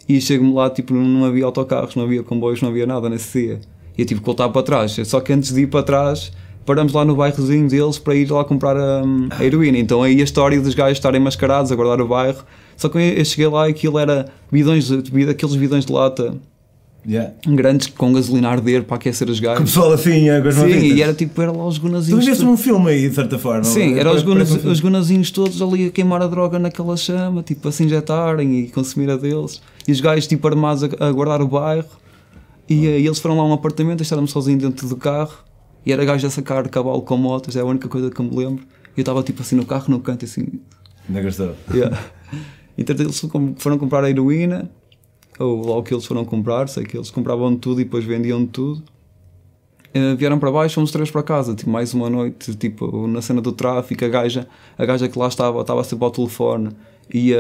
E 0.07 0.21
chego-me 0.21 0.53
lá, 0.53 0.69
tipo, 0.69 0.93
não 0.93 1.25
havia 1.25 1.47
autocarros, 1.47 1.97
não 1.97 2.05
havia 2.05 2.23
comboios, 2.23 2.61
não 2.61 2.69
havia 2.69 2.87
nada 2.87 3.09
nesse 3.09 3.47
dia. 3.47 3.61
E 3.97 4.03
eu 4.03 4.07
tive 4.07 4.21
que 4.21 4.27
voltar 4.27 4.51
para 4.51 4.63
trás. 4.63 4.95
Só 5.05 5.21
que 5.21 5.33
antes 5.33 5.55
de 5.55 5.63
ir 5.63 5.69
para 5.69 5.83
trás, 5.83 6.31
paramos 6.67 6.93
lá 6.93 7.03
no 7.03 7.17
bairrozinho 7.17 7.67
deles 7.67 7.99
para 7.99 8.15
ir 8.15 8.31
lá 8.31 8.45
comprar 8.45 8.77
a, 8.77 9.03
a 9.31 9.43
heroína. 9.43 9.79
Então 9.79 10.03
aí 10.03 10.21
a 10.21 10.25
história 10.25 10.61
dos 10.61 10.75
gajos 10.75 10.99
estarem 10.99 11.23
mascarados 11.23 11.73
a 11.73 11.75
guardar 11.75 11.99
o 12.03 12.09
bairro. 12.09 12.45
Só 12.77 12.91
que 12.91 12.99
eu 12.99 13.25
cheguei 13.25 13.49
lá 13.49 13.69
e 13.69 13.71
aquilo 13.71 13.99
era 13.99 14.27
bidões, 14.53 14.91
aqueles 14.93 15.57
bidões 15.57 15.87
de 15.87 15.93
lata 15.95 16.37
Yeah. 17.07 17.33
grandes 17.47 17.87
com 17.87 18.13
gasolina 18.13 18.49
a 18.49 18.53
arder 18.53 18.85
para 18.85 18.97
aquecer 18.97 19.29
os 19.31 19.41
Com 19.41 19.47
o 19.53 19.57
pessoal 19.61 19.93
assim, 19.93 20.29
é, 20.29 20.41
com 20.43 20.49
as 20.49 20.55
Sim, 20.57 20.61
mãozinhas. 20.61 20.99
e 20.99 21.03
era 21.03 21.15
tipo, 21.15 21.41
era 21.41 21.53
lá 21.53 21.67
os 21.67 21.77
Tu 21.77 21.83
gunazinhos. 21.83 22.25
viste 22.27 22.41
todos- 22.43 22.53
um 22.53 22.57
filme 22.57 22.91
aí, 22.91 23.09
de 23.09 23.15
certa 23.15 23.39
forma. 23.39 23.65
Sim, 23.65 23.95
eram 23.99 24.11
os, 24.15 24.23
Parece- 24.23 24.25
gunas, 24.27 24.49
parece 24.51 24.67
um 24.67 24.71
os 24.73 24.81
gunazinhos 24.81 25.31
todos 25.31 25.63
ali 25.63 25.87
a 25.87 25.91
queimar 25.91 26.21
a 26.23 26.27
droga 26.27 26.59
naquela 26.59 26.97
chama, 26.97 27.43
tipo 27.43 27.67
a 27.69 27.73
se 27.73 27.85
injetarem 27.85 28.61
e 28.61 28.69
consumir 28.71 29.09
a 29.11 29.17
deles. 29.17 29.63
E 29.87 29.93
os 29.93 30.01
gajos 30.01 30.27
tipo 30.27 30.47
armados 30.49 30.83
a, 30.85 30.89
a 31.09 31.11
guardar 31.13 31.41
o 31.41 31.49
bairro. 31.49 31.87
E, 32.69 32.87
eh, 32.87 33.01
eles 33.01 33.19
foram 33.19 33.37
lá 33.39 33.43
a 33.43 33.47
um 33.47 33.53
apartamento, 33.55 33.99
deixaram-me 33.99 34.29
sozinho 34.29 34.59
dentro 34.59 34.87
do 34.87 34.97
carro. 34.97 35.39
E 35.87 35.93
era 35.93 36.05
gajo 36.05 36.27
a 36.27 36.31
sacar 36.31 36.69
cavalo 36.69 37.01
com 37.01 37.17
motas, 37.17 37.57
é 37.57 37.61
a 37.61 37.65
única 37.65 37.89
coisa 37.89 38.11
que 38.11 38.21
eu 38.21 38.25
me 38.27 38.37
lembro. 38.37 38.65
E 38.95 39.01
eu 39.01 39.03
estava 39.03 39.23
tipo 39.23 39.41
assim 39.41 39.57
no 39.57 39.65
carro, 39.65 39.85
no 39.89 40.01
canto, 40.01 40.27
assim. 40.27 40.47
Ainda 41.09 41.23
gostou. 41.23 41.55
Yeah. 41.73 41.97
Então 42.81 42.95
eles 42.97 43.21
foram 43.57 43.77
comprar 43.77 44.05
a 44.05 44.09
heroína, 44.11 44.71
ou 45.39 45.67
lá 45.69 45.77
o 45.77 45.83
que 45.83 45.95
eles 45.95 46.05
foram 46.05 46.25
comprar, 46.25 46.69
sei 46.69 46.85
que 46.85 46.97
eles 46.97 47.11
compravam 47.11 47.57
tudo 47.57 47.81
e 47.81 47.85
depois 47.85 48.05
vendiam 48.05 48.45
tudo. 48.47 48.83
Eh, 49.95 50.15
vieram 50.17 50.39
para 50.39 50.51
baixo, 50.53 50.75
fomos 50.75 50.91
três 50.91 51.11
para 51.11 51.23
casa, 51.23 51.55
tipo, 51.55 51.71
mais 51.71 51.95
uma 51.95 52.11
noite, 52.11 52.55
tipo, 52.57 53.07
na 53.07 53.23
cena 53.23 53.41
do 53.41 53.53
tráfico, 53.53 54.05
a 54.05 54.09
gaja, 54.09 54.47
a 54.77 54.85
gaja 54.85 55.09
que 55.09 55.19
lá 55.19 55.29
estava, 55.29 55.61
estava 55.63 55.83
sempre 55.83 56.05
ao 56.05 56.11
telefone 56.11 56.71
e 57.13 57.33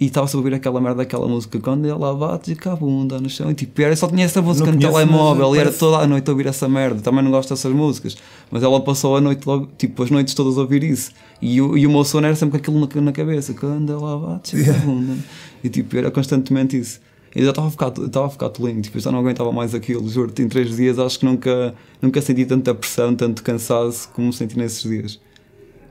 estava-se 0.00 0.34
a 0.34 0.38
ouvir 0.38 0.54
aquela 0.54 0.80
merda, 0.80 1.02
aquela 1.02 1.28
música, 1.28 1.60
quando 1.60 1.86
ela 1.86 2.12
bate 2.14 2.56
com 2.56 2.70
a 2.70 2.74
bunda 2.76 3.20
no 3.20 3.28
chão, 3.28 3.50
e 3.50 3.54
tipo, 3.54 3.80
era, 3.82 3.94
só 3.94 4.08
tinha 4.08 4.24
essa 4.24 4.40
música 4.40 4.66
Não 4.66 4.72
no 4.72 4.80
telemóvel, 4.80 5.48
mas 5.50 5.56
e 5.56 5.60
era 5.60 5.64
parece- 5.66 5.78
toda 5.78 5.98
a 5.98 6.06
noite 6.06 6.28
a 6.28 6.32
ouvir 6.32 6.46
essa 6.46 6.66
merda, 6.68 7.00
também 7.02 7.22
não 7.22 7.30
gosto 7.30 7.50
dessas 7.50 7.72
músicas, 7.72 8.16
mas 8.50 8.62
ela 8.62 8.80
passou 8.80 9.14
a 9.16 9.20
noite, 9.20 9.46
logo, 9.46 9.68
tipo, 9.78 10.02
as 10.02 10.10
noites 10.10 10.32
todas 10.34 10.56
a 10.56 10.62
ouvir 10.62 10.82
isso, 10.82 11.12
e, 11.42 11.60
o- 11.60 11.76
e 11.76 11.86
o 11.86 11.90
meu 11.90 12.04
sono 12.04 12.26
era 12.26 12.34
sempre 12.34 12.58
com 12.58 12.70
aquilo 12.78 12.80
na, 12.94 13.00
na 13.02 13.12
cabeça, 13.12 13.52
quando 13.54 13.92
ela 13.92 14.16
bate 14.18 14.56
com 14.64 14.70
a 14.70 14.74
bunda, 14.78 15.16
e 15.62 15.68
tipo, 15.68 15.94
era 15.96 16.10
constantemente 16.10 16.76
isso. 16.76 17.00
E 17.34 17.42
já 17.42 17.50
estava 17.50 17.68
a 17.68 17.70
ficar, 17.70 17.92
estava 17.98 18.26
a 18.26 18.30
ficar 18.30 18.48
tolinho, 18.50 18.82
tipo, 18.82 18.98
eu 18.98 19.00
já 19.00 19.10
não 19.10 19.18
aguentava 19.20 19.50
mais 19.52 19.74
aquilo, 19.74 20.06
juro-te, 20.08 20.42
em 20.42 20.48
três 20.48 20.76
dias 20.76 20.98
acho 20.98 21.18
que 21.18 21.24
nunca, 21.24 21.74
nunca 22.00 22.20
senti 22.20 22.44
tanta 22.44 22.74
pressão, 22.74 23.14
tanto 23.14 23.42
cansaço 23.42 24.08
como 24.14 24.32
senti 24.32 24.58
nesses 24.58 24.82
dias. 24.82 25.20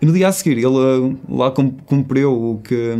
E 0.02 0.06
no 0.06 0.14
dia 0.14 0.28
a 0.28 0.32
seguir, 0.32 0.58
ele 0.60 0.68
uh, 0.68 1.18
lá 1.30 1.50
cum- 1.52 1.72
cumpriu 1.86 2.32
o 2.32 2.60
que, 2.60 2.96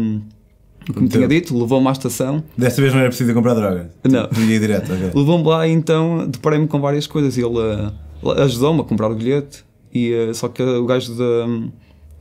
o 0.90 0.94
que 0.94 1.00
me 1.02 1.08
tinha 1.08 1.28
dito, 1.28 1.56
levou-me 1.58 1.88
à 1.88 1.92
estação, 1.92 2.44
Desta 2.58 2.82
vez 2.82 2.92
não 2.94 3.00
era 3.02 3.10
preciso 3.10 3.30
ir 3.30 3.34
comprar 3.36 3.54
droga. 3.54 3.92
Não. 4.04 4.28
Tu 4.28 4.40
ia 4.42 4.60
direto, 4.60 4.92
ok. 4.92 5.12
levou-me 5.14 5.46
lá 5.48 5.68
e 5.68 5.72
então 5.72 6.28
deparei-me 6.28 6.68
com 6.68 6.80
várias 6.82 7.06
coisas. 7.06 7.38
Ele 7.38 7.46
uh, 7.48 8.32
ajudou-me 8.42 8.82
a 8.82 8.84
comprar 8.84 9.12
o 9.12 9.16
bilhete, 9.16 9.64
e, 9.94 10.14
uh, 10.14 10.34
só 10.34 10.48
que 10.48 10.64
o 10.64 10.86
gajo, 10.86 11.14
de, 11.14 11.70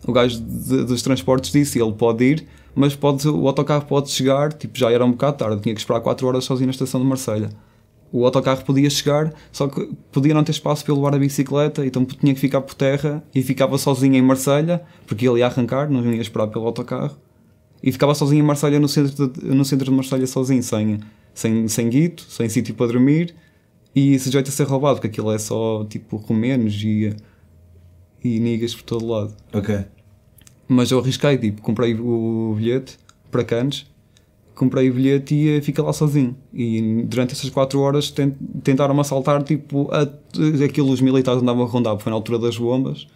o 0.07 0.13
gajo 0.13 0.39
de- 0.41 0.85
dos 0.85 1.01
transportes 1.03 1.51
disse: 1.53 1.81
ele 1.81 1.93
pode 1.93 2.25
ir, 2.25 2.47
mas 2.75 2.95
pode, 2.95 3.29
o 3.29 3.47
autocarro 3.47 3.85
pode 3.87 4.11
chegar. 4.11 4.53
Tipo, 4.53 4.79
já 4.79 4.91
era 4.91 5.05
um 5.05 5.13
bocado 5.13 5.39
tarde, 5.39 5.63
tinha 5.63 5.75
que 5.75 5.81
esperar 5.81 6.01
4 6.01 6.27
horas 6.27 6.45
sozinho 6.45 6.67
na 6.67 6.73
estação 6.73 7.01
de 7.01 7.07
Marselha. 7.07 7.51
O 8.13 8.25
autocarro 8.25 8.65
podia 8.65 8.91
chegar, 8.91 9.33
só 9.53 9.69
que 9.69 9.89
podia 10.11 10.35
não 10.35 10.43
ter 10.43 10.51
espaço 10.51 10.85
para 10.85 10.93
eu 10.93 10.97
levar 10.97 11.15
a 11.15 11.19
bicicleta, 11.19 11.87
então 11.87 12.05
tinha 12.05 12.35
que 12.35 12.41
ficar 12.41 12.61
por 12.61 12.75
terra 12.75 13.23
e 13.33 13.41
ficava 13.41 13.79
sozinho 13.79 14.17
em 14.17 14.23
Marselha, 14.23 14.83
porque 15.07 15.29
ele 15.29 15.39
ia 15.39 15.47
arrancar, 15.47 15.89
não 15.89 16.05
ia 16.13 16.21
esperar 16.21 16.49
pelo 16.49 16.67
autocarro. 16.67 17.17
E 17.83 17.93
ficava 17.93 18.15
sozinho 18.15 18.43
em 18.43 18.47
Marselha, 18.47 18.81
no 18.81 18.89
centro 18.89 19.29
de, 19.29 19.45
no 19.45 19.65
centro 19.65 19.85
de 19.85 19.91
Marselha, 19.93 20.27
sozinho, 20.27 20.63
sem, 20.63 20.99
sem, 21.33 21.69
sem 21.69 21.89
guito, 21.89 22.23
sem 22.29 22.49
sítio 22.49 22.75
para 22.75 22.89
dormir 22.89 23.35
e 23.95 24.19
sujeito 24.19 24.49
a 24.49 24.53
ser 24.53 24.65
roubado, 24.65 24.97
porque 24.97 25.09
aquilo 25.09 25.33
é 25.33 25.39
só 25.39 25.85
tipo 25.85 26.17
romenos 26.17 26.75
e, 26.83 27.15
e 28.23 28.39
nigas 28.41 28.75
por 28.75 28.83
todo 28.83 29.07
lado. 29.07 29.35
Ok. 29.53 29.85
Mas 30.73 30.93
eu 30.93 31.01
arrisquei, 31.01 31.37
tipo, 31.37 31.61
comprei 31.63 31.95
o 31.95 32.55
bilhete 32.57 32.97
para 33.29 33.43
Cannes, 33.43 33.87
comprei 34.55 34.89
o 34.89 34.95
bilhete 34.95 35.35
e 35.35 35.57
eh, 35.57 35.61
fiquei 35.61 35.83
lá 35.83 35.93
sozinho. 35.93 36.37
E 36.55 37.03
durante 37.09 37.33
essas 37.33 37.51
4 37.51 37.81
horas 37.81 38.09
tent- 38.13 38.37
tentaram-me 38.63 39.01
assaltar, 39.01 39.43
tipo, 39.43 39.91
a, 39.93 40.03
aquilo 40.65 40.93
os 40.93 41.01
militares 41.01 41.43
andavam 41.43 41.65
a 41.65 41.67
rondar, 41.67 41.95
porque 41.95 42.05
foi 42.05 42.11
na 42.11 42.17
altura 42.17 42.39
das 42.39 42.57
bombas. 42.57 43.09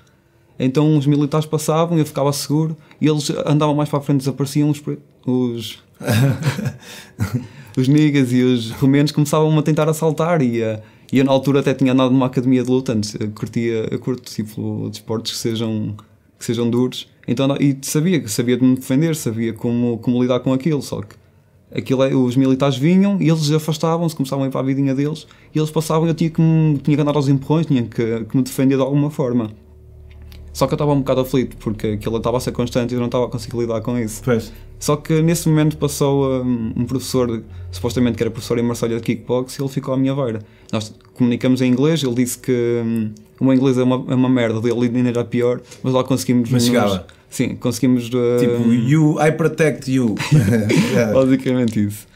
Então 0.58 0.98
os 0.98 1.06
militares 1.06 1.46
passavam, 1.46 1.96
eu 1.96 2.04
ficava 2.04 2.32
seguro 2.32 2.76
e 3.00 3.06
eles 3.06 3.30
andavam 3.46 3.72
mais 3.72 3.88
para 3.88 4.00
a 4.00 4.02
frente, 4.02 4.18
desapareciam 4.18 4.68
os, 4.70 4.82
os, 5.24 5.78
os 7.78 7.86
niggas 7.86 8.32
e 8.32 8.42
os 8.42 8.72
romenos 8.72 9.12
começavam 9.12 9.56
a 9.56 9.62
tentar 9.62 9.88
assaltar 9.88 10.42
e, 10.42 10.60
eh, 10.60 10.82
e 11.12 11.18
eu 11.18 11.24
na 11.24 11.30
altura 11.30 11.60
até 11.60 11.72
tinha 11.72 11.92
andado 11.92 12.10
numa 12.10 12.26
academia 12.26 12.64
de 12.64 12.70
luta 12.70 12.92
antes, 12.92 13.14
eu 13.18 13.30
curtia, 13.30 13.88
eu 13.90 13.98
curto 14.00 14.32
tipo 14.32 14.88
desportos 14.90 15.32
que 15.32 15.38
sejam, 15.38 15.94
que 16.36 16.44
sejam 16.44 16.68
duros 16.68 17.08
então, 17.26 17.56
e 17.60 17.76
sabia, 17.82 18.26
sabia 18.28 18.56
de 18.56 18.64
me 18.64 18.74
defender, 18.76 19.14
sabia 19.16 19.52
como, 19.52 19.98
como 19.98 20.20
lidar 20.22 20.40
com 20.40 20.52
aquilo, 20.52 20.82
só 20.82 21.00
que 21.02 21.14
aquilo 21.74 22.02
é, 22.02 22.14
os 22.14 22.36
militares 22.36 22.76
vinham 22.76 23.20
e 23.20 23.28
eles 23.28 23.50
afastavam-se, 23.50 24.14
começavam 24.14 24.44
a 24.44 24.48
ir 24.48 24.50
para 24.50 24.60
a 24.60 24.64
vidinha 24.64 24.94
deles 24.94 25.26
e 25.54 25.58
eles 25.58 25.70
passavam 25.70 26.06
e 26.06 26.10
eu 26.10 26.14
tinha 26.14 26.30
que, 26.30 26.40
me- 26.40 26.78
tinha 26.78 26.96
que 26.96 27.00
andar 27.02 27.16
aos 27.16 27.28
empurrões, 27.28 27.66
tinha 27.66 27.82
que, 27.82 28.24
que 28.24 28.36
me 28.36 28.42
defender 28.42 28.76
de 28.76 28.82
alguma 28.82 29.10
forma. 29.10 29.50
Só 30.54 30.68
que 30.68 30.72
eu 30.72 30.76
estava 30.76 30.92
um 30.92 31.00
bocado 31.00 31.20
aflito 31.20 31.56
porque 31.56 31.88
aquilo 31.88 32.16
estava 32.16 32.36
a 32.36 32.40
ser 32.40 32.52
constante 32.52 32.92
e 32.92 32.94
eu 32.94 33.00
não 33.00 33.06
estava 33.06 33.24
a 33.26 33.28
conseguir 33.28 33.58
lidar 33.58 33.80
com 33.80 33.98
isso. 33.98 34.22
Pois. 34.24 34.52
Só 34.78 34.94
que 34.96 35.20
nesse 35.20 35.48
momento 35.48 35.76
passou 35.76 36.42
um, 36.44 36.72
um 36.76 36.84
professor, 36.84 37.42
supostamente 37.72 38.16
que 38.16 38.22
era 38.22 38.30
professor 38.30 38.56
em 38.58 38.62
Marselha 38.62 38.96
de 38.96 39.02
kickbox, 39.02 39.58
e 39.58 39.62
ele 39.62 39.68
ficou 39.68 39.92
à 39.92 39.96
minha 39.96 40.14
beira. 40.14 40.40
Nós 40.72 40.94
comunicamos 41.14 41.60
em 41.60 41.70
inglês, 41.72 42.04
ele 42.04 42.14
disse 42.14 42.38
que 42.38 42.52
hum, 42.84 43.10
o 43.40 43.44
meu 43.46 43.54
inglês 43.54 43.76
é 43.78 43.82
uma, 43.82 43.96
é 44.12 44.14
uma 44.14 44.28
merda, 44.28 44.60
dele 44.60 44.90
ainda 44.96 45.08
era 45.08 45.24
pior, 45.24 45.60
mas 45.82 45.92
lá 45.92 46.04
conseguimos. 46.04 46.48
Mas 46.50 46.62
nos- 46.62 46.66
chegava. 46.72 47.06
Sim, 47.28 47.56
conseguimos. 47.56 48.06
uh, 48.08 48.38
Tipo, 48.38 48.72
you, 48.72 49.16
I 49.20 49.32
protect 49.32 49.90
you. 49.90 50.14
Basicamente 51.12 51.84
isso. 51.84 52.06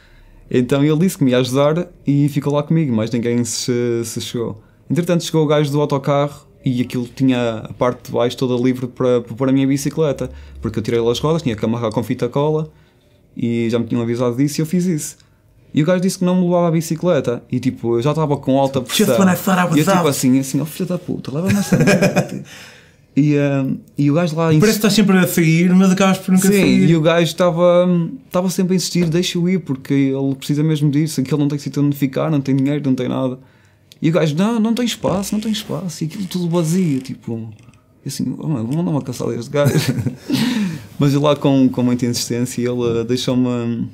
Então 0.49 0.83
ele 0.83 0.97
disse 0.97 1.17
que 1.17 1.23
me 1.25 1.31
ia 1.31 1.39
ajudar 1.39 1.87
e 2.07 2.29
ficou 2.29 2.53
lá 2.53 2.63
comigo, 2.63 2.95
mas 2.95 3.11
ninguém 3.11 3.43
se, 3.43 4.01
se 4.05 4.21
chegou. 4.21 4.61
Entretanto, 4.89 5.23
chegou 5.23 5.43
o 5.43 5.45
gajo 5.47 5.71
do 5.71 5.79
autocarro 5.81 6.47
e 6.63 6.81
aquilo 6.81 7.07
tinha 7.07 7.59
a 7.69 7.73
parte 7.73 8.07
de 8.07 8.11
baixo 8.11 8.35
toda 8.35 8.61
livre 8.61 8.87
para, 8.87 9.21
para 9.21 9.35
pôr 9.35 9.49
a 9.49 9.51
minha 9.51 9.67
bicicleta, 9.67 10.29
porque 10.61 10.79
eu 10.79 10.83
tirei 10.83 10.99
as 10.99 11.19
rodas, 11.19 11.41
tinha 11.41 11.55
que 11.55 11.63
amarrar 11.63 11.91
com 11.91 12.03
fita 12.03 12.27
cola 12.27 12.69
e 13.35 13.69
já 13.69 13.79
me 13.79 13.85
tinham 13.85 14.01
avisado 14.01 14.35
disso 14.35 14.59
e 14.59 14.61
eu 14.61 14.65
fiz 14.65 14.85
isso. 14.85 15.17
E 15.73 15.83
o 15.83 15.85
gajo 15.85 16.01
disse 16.01 16.19
que 16.19 16.25
não 16.25 16.35
me 16.35 16.43
levava 16.43 16.67
a 16.67 16.71
bicicleta 16.71 17.43
e 17.51 17.59
tipo, 17.59 17.97
eu 17.97 18.01
já 18.01 18.09
estava 18.09 18.35
com 18.37 18.59
alta 18.59 18.81
pressão. 18.81 19.05
Just 19.05 19.19
when 19.19 19.33
I 19.33 19.37
thought 19.37 19.59
I 19.59 19.65
was 19.65 19.75
e 19.75 19.79
eu 19.79 19.85
tipo 19.85 20.07
assim, 20.07 20.39
assim, 20.39 20.59
oh 20.59 20.65
filho 20.65 20.89
da 20.89 20.97
puta, 20.97 21.31
leva-me 21.33 21.57
essa 21.57 21.77
merda. 21.77 22.43
e, 23.15 23.37
ah, 23.37 23.65
e 23.97 24.11
o 24.11 24.13
gajo 24.15 24.35
lá 24.35 24.47
Parece 24.47 24.59
que 24.59 24.67
estás 24.69 24.93
sempre 24.93 25.17
a 25.17 25.27
sair, 25.27 25.69
mas 25.73 25.91
acabas 25.91 26.17
por 26.17 26.31
nunca 26.33 26.47
Sim, 26.47 26.53
sair. 26.53 26.89
e 26.89 26.95
o 26.95 27.01
gajo 27.01 27.25
estava 27.25 27.87
estava 28.25 28.49
sempre 28.49 28.73
a 28.73 28.75
insistir, 28.75 29.05
deixa-o 29.05 29.47
ir, 29.47 29.59
porque 29.59 29.93
ele 29.93 30.35
precisa 30.35 30.63
mesmo 30.63 30.89
disso, 30.89 31.21
ele 31.21 31.37
não 31.37 31.47
tem 31.47 31.59
sítio 31.59 31.83
onde 31.83 31.95
ficar, 31.95 32.29
não 32.31 32.41
tem 32.41 32.55
dinheiro, 32.55 32.83
não 32.83 32.95
tem 32.95 33.07
nada. 33.07 33.37
E 34.01 34.09
o 34.09 34.13
gajo, 34.13 34.35
não, 34.35 34.59
não 34.59 34.73
tem 34.73 34.85
espaço, 34.85 35.33
não 35.33 35.41
tem 35.41 35.51
espaço, 35.51 36.03
e 36.03 36.07
aquilo 36.07 36.25
tudo 36.25 36.49
vazio, 36.49 37.01
tipo, 37.01 37.49
e 38.05 38.07
assim, 38.07 38.35
oh, 38.37 38.47
mano, 38.47 38.65
vou 38.65 38.77
mandar 38.77 38.91
uma 38.91 39.01
caçada 39.01 39.31
a 39.31 39.35
este 39.35 39.51
gajo. 39.51 39.73
Mas 40.97 41.13
eu 41.13 41.21
lá 41.21 41.35
com, 41.35 41.67
com 41.69 41.83
muita 41.83 42.05
insistência, 42.05 42.61
ele 42.61 42.99
eh, 42.99 43.03
deixou-me 43.03 43.89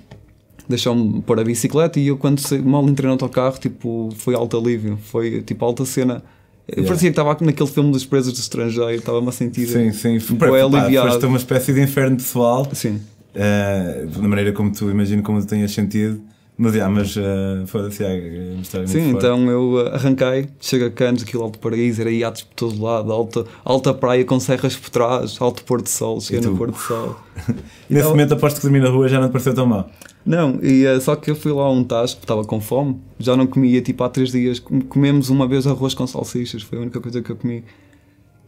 deixou-me 0.68 1.22
pôr 1.22 1.40
a 1.40 1.44
bicicleta 1.44 2.00
e 2.00 2.08
eu 2.08 2.18
quando 2.18 2.42
mal 2.64 2.84
entrei 2.90 3.06
no 3.06 3.14
autocarro, 3.14 3.58
tipo, 3.60 4.10
foi 4.18 4.34
alto 4.34 4.58
alívio, 4.58 4.98
foi 5.04 5.42
tipo 5.42 5.64
alta 5.64 5.86
cena. 5.86 6.24
Eu 6.68 6.78
Yeah. 6.78 6.88
Parecia 6.88 7.10
que 7.10 7.20
estava 7.20 7.38
naquele 7.46 7.70
filme 7.70 7.92
dos 7.92 8.06
presos 8.06 8.34
do 8.34 8.40
estrangeiro, 8.40 8.96
estava-me 8.96 9.30
a 9.30 9.32
sentir 9.32 9.68
Sim, 9.68 9.92
sim. 9.92 10.36
Pá, 10.36 10.48
aliviado. 10.48 11.12
Foste 11.12 11.26
uma 11.28 11.38
espécie 11.38 11.72
de 11.72 11.80
inferno 11.84 12.18
pessoal, 12.18 12.68
Sim. 12.74 13.00
eh, 13.36 14.08
da 14.12 14.28
maneira 14.28 14.52
como 14.52 14.72
tu 14.72 14.90
imagino 14.90 15.22
como 15.22 15.40
tu 15.40 15.46
tenhas 15.46 15.72
sentido. 15.72 16.20
Mas, 16.58 16.74
yeah, 16.74 16.94
mas 16.94 17.16
uh, 17.18 17.68
foda-se, 17.68 18.02
yeah, 18.02 18.18
é 18.26 18.56
história 18.62 18.88
Sim, 18.88 19.10
então 19.10 19.50
eu 19.52 19.74
uh, 19.74 19.88
arranquei, 19.94 20.48
chego 20.62 20.86
a 20.86 20.90
Canos, 20.90 21.24
aquilo 21.24 21.44
alto 21.44 21.60
paraíso, 21.60 22.00
era 22.00 22.10
iates 22.10 22.44
por 22.44 22.54
todo 22.54 22.82
lado, 22.82 23.12
alta, 23.12 23.46
alta 23.66 23.94
praia 23.94 24.24
com 24.24 24.40
serras 24.40 24.74
por 24.76 24.90
trás, 24.90 25.36
alto 25.42 25.66
pôr 25.66 25.82
do 25.82 25.90
sol, 25.90 26.22
cheguei 26.22 26.42
E 26.42 26.46
no 26.46 26.56
pôr 26.58 26.72
do 26.72 26.78
sol. 26.78 27.20
Nesse 27.46 27.60
Então- 27.90 28.10
momento 28.12 28.34
aposto 28.36 28.56
que 28.58 28.62
dormir 28.62 28.80
na 28.80 28.90
rua 28.90 29.10
já 29.10 29.20
não 29.20 29.28
te 29.28 29.32
pareceu 29.34 29.54
tão 29.54 29.66
mal. 29.66 29.90
Não, 30.26 30.58
e 30.64 30.88
uh, 30.88 31.02
só 31.02 31.16
que 31.18 31.30
eu 31.30 31.36
fui 31.36 31.52
lá 31.52 31.64
a 31.64 31.70
um 31.72 31.84
tasco, 31.84 32.22
estava 32.22 32.46
com 32.46 32.62
fome, 32.62 33.02
já 33.20 33.36
não 33.36 33.46
comia 33.46 33.82
tipo 33.82 34.02
há 34.06 34.10
três 34.10 34.32
dias, 34.32 34.58
com- 34.58 34.80
comemos 34.80 35.30
uma 35.30 35.46
vez 35.48 35.68
arroz 35.68 35.94
com 35.94 36.08
salsichas, 36.08 36.62
foi 36.62 36.78
a 36.78 36.82
única 36.82 37.02
coisa 37.02 37.22
que 37.22 37.32
eu 37.32 37.36
comi. 37.36 37.66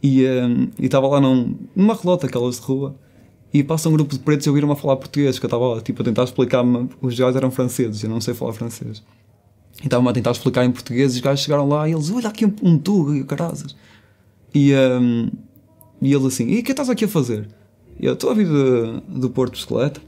E 0.02 0.24
um, 0.26 0.68
e 0.78 0.86
estava 0.86 1.06
lá 1.08 1.20
num, 1.20 1.56
numa 1.76 1.94
relota, 1.94 2.26
aquelas 2.26 2.56
de 2.58 2.62
rua, 2.62 2.96
e 3.52 3.62
passa 3.64 3.88
um 3.88 3.92
grupo 3.92 4.14
de 4.14 4.20
pretos 4.20 4.46
e 4.46 4.48
ouviram-me 4.48 4.74
a 4.74 4.76
falar 4.76 4.96
português, 4.96 5.38
que 5.38 5.46
eu 5.46 5.48
estava 5.48 5.80
tipo, 5.80 6.02
a 6.02 6.04
tentar 6.04 6.24
explicar-me, 6.24 6.88
os 7.00 7.18
gajos 7.18 7.36
eram 7.36 7.50
franceses, 7.50 8.02
eu 8.02 8.10
não 8.10 8.20
sei 8.20 8.34
falar 8.34 8.52
francês. 8.52 9.02
E 9.80 9.84
estavam 9.84 10.08
a 10.08 10.12
tentar 10.12 10.32
explicar 10.32 10.64
em 10.64 10.70
português, 10.70 11.14
e 11.14 11.16
os 11.16 11.20
gajos 11.20 11.44
chegaram 11.44 11.68
lá 11.68 11.88
e 11.88 11.92
eles, 11.92 12.10
olha 12.10 12.28
aqui 12.28 12.44
um, 12.44 12.54
um 12.62 12.78
tuga 12.78 13.16
e 13.16 13.24
carazas. 13.24 13.74
E, 14.54 14.74
um, 14.74 15.30
e 16.00 16.12
ele 16.12 16.26
assim, 16.26 16.46
e 16.46 16.60
o 16.60 16.62
que 16.62 16.72
estás 16.72 16.90
aqui 16.90 17.04
a 17.04 17.08
fazer? 17.08 17.48
E 17.98 18.06
eu, 18.06 18.12
estou 18.12 18.30
a 18.30 18.34
vir 18.34 18.46
do, 18.46 19.30
Porto 19.30 19.52
de 19.52 19.58
Bicicleta. 19.58 20.00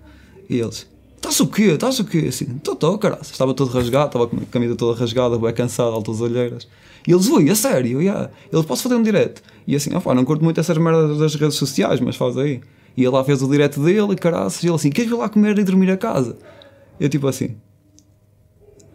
E 0.49 0.59
eles, 0.59 0.87
estás 1.17 1.39
o 1.41 1.47
quê? 1.47 1.73
Estás 1.73 1.99
o 1.99 2.05
quê? 2.05 2.27
Assim, 2.29 2.57
estou, 2.57 2.75
estou, 2.75 2.99
carazas. 2.99 3.31
Estava 3.31 3.53
todo 3.55 3.71
rasgado, 3.71 4.07
estava 4.07 4.27
com 4.29 4.37
a 4.37 4.47
camisa 4.47 4.77
toda 4.77 4.99
rasgada, 4.99 5.39
bem 5.39 5.53
cansado, 5.53 5.93
altas 5.93 6.21
olheiras. 6.21 6.69
E 7.07 7.13
eles, 7.13 7.29
ui, 7.29 7.51
a 7.51 7.55
sério, 7.55 8.01
yeah. 8.01 8.31
Eles, 8.53 8.65
posso 8.67 8.83
fazer 8.83 8.95
um 8.95 9.03
direto? 9.03 9.43
E 9.67 9.75
assim, 9.75 9.91
ah, 9.93 10.15
não 10.15 10.25
curto 10.25 10.45
muito 10.45 10.61
essas 10.61 10.77
merdas 10.79 11.19
das 11.19 11.35
redes 11.35 11.57
sociais, 11.57 12.01
mas 12.01 12.17
faz 12.17 12.37
aí. 12.37 12.61
E 12.97 13.03
ele 13.03 13.11
lá 13.11 13.25
fez 13.25 13.43
o 13.43 13.49
direto 13.49 13.81
dele, 13.83 14.15
caraças, 14.17 14.63
e 14.63 14.67
ele 14.67 14.75
assim, 14.75 14.91
queres 14.91 15.11
vir 15.11 15.17
lá 15.17 15.29
comer 15.29 15.59
e 15.59 15.65
dormir 15.65 15.91
a 15.91 15.97
casa? 15.97 16.37
Eu 16.99 17.09
tipo 17.09 17.27
assim, 17.27 17.57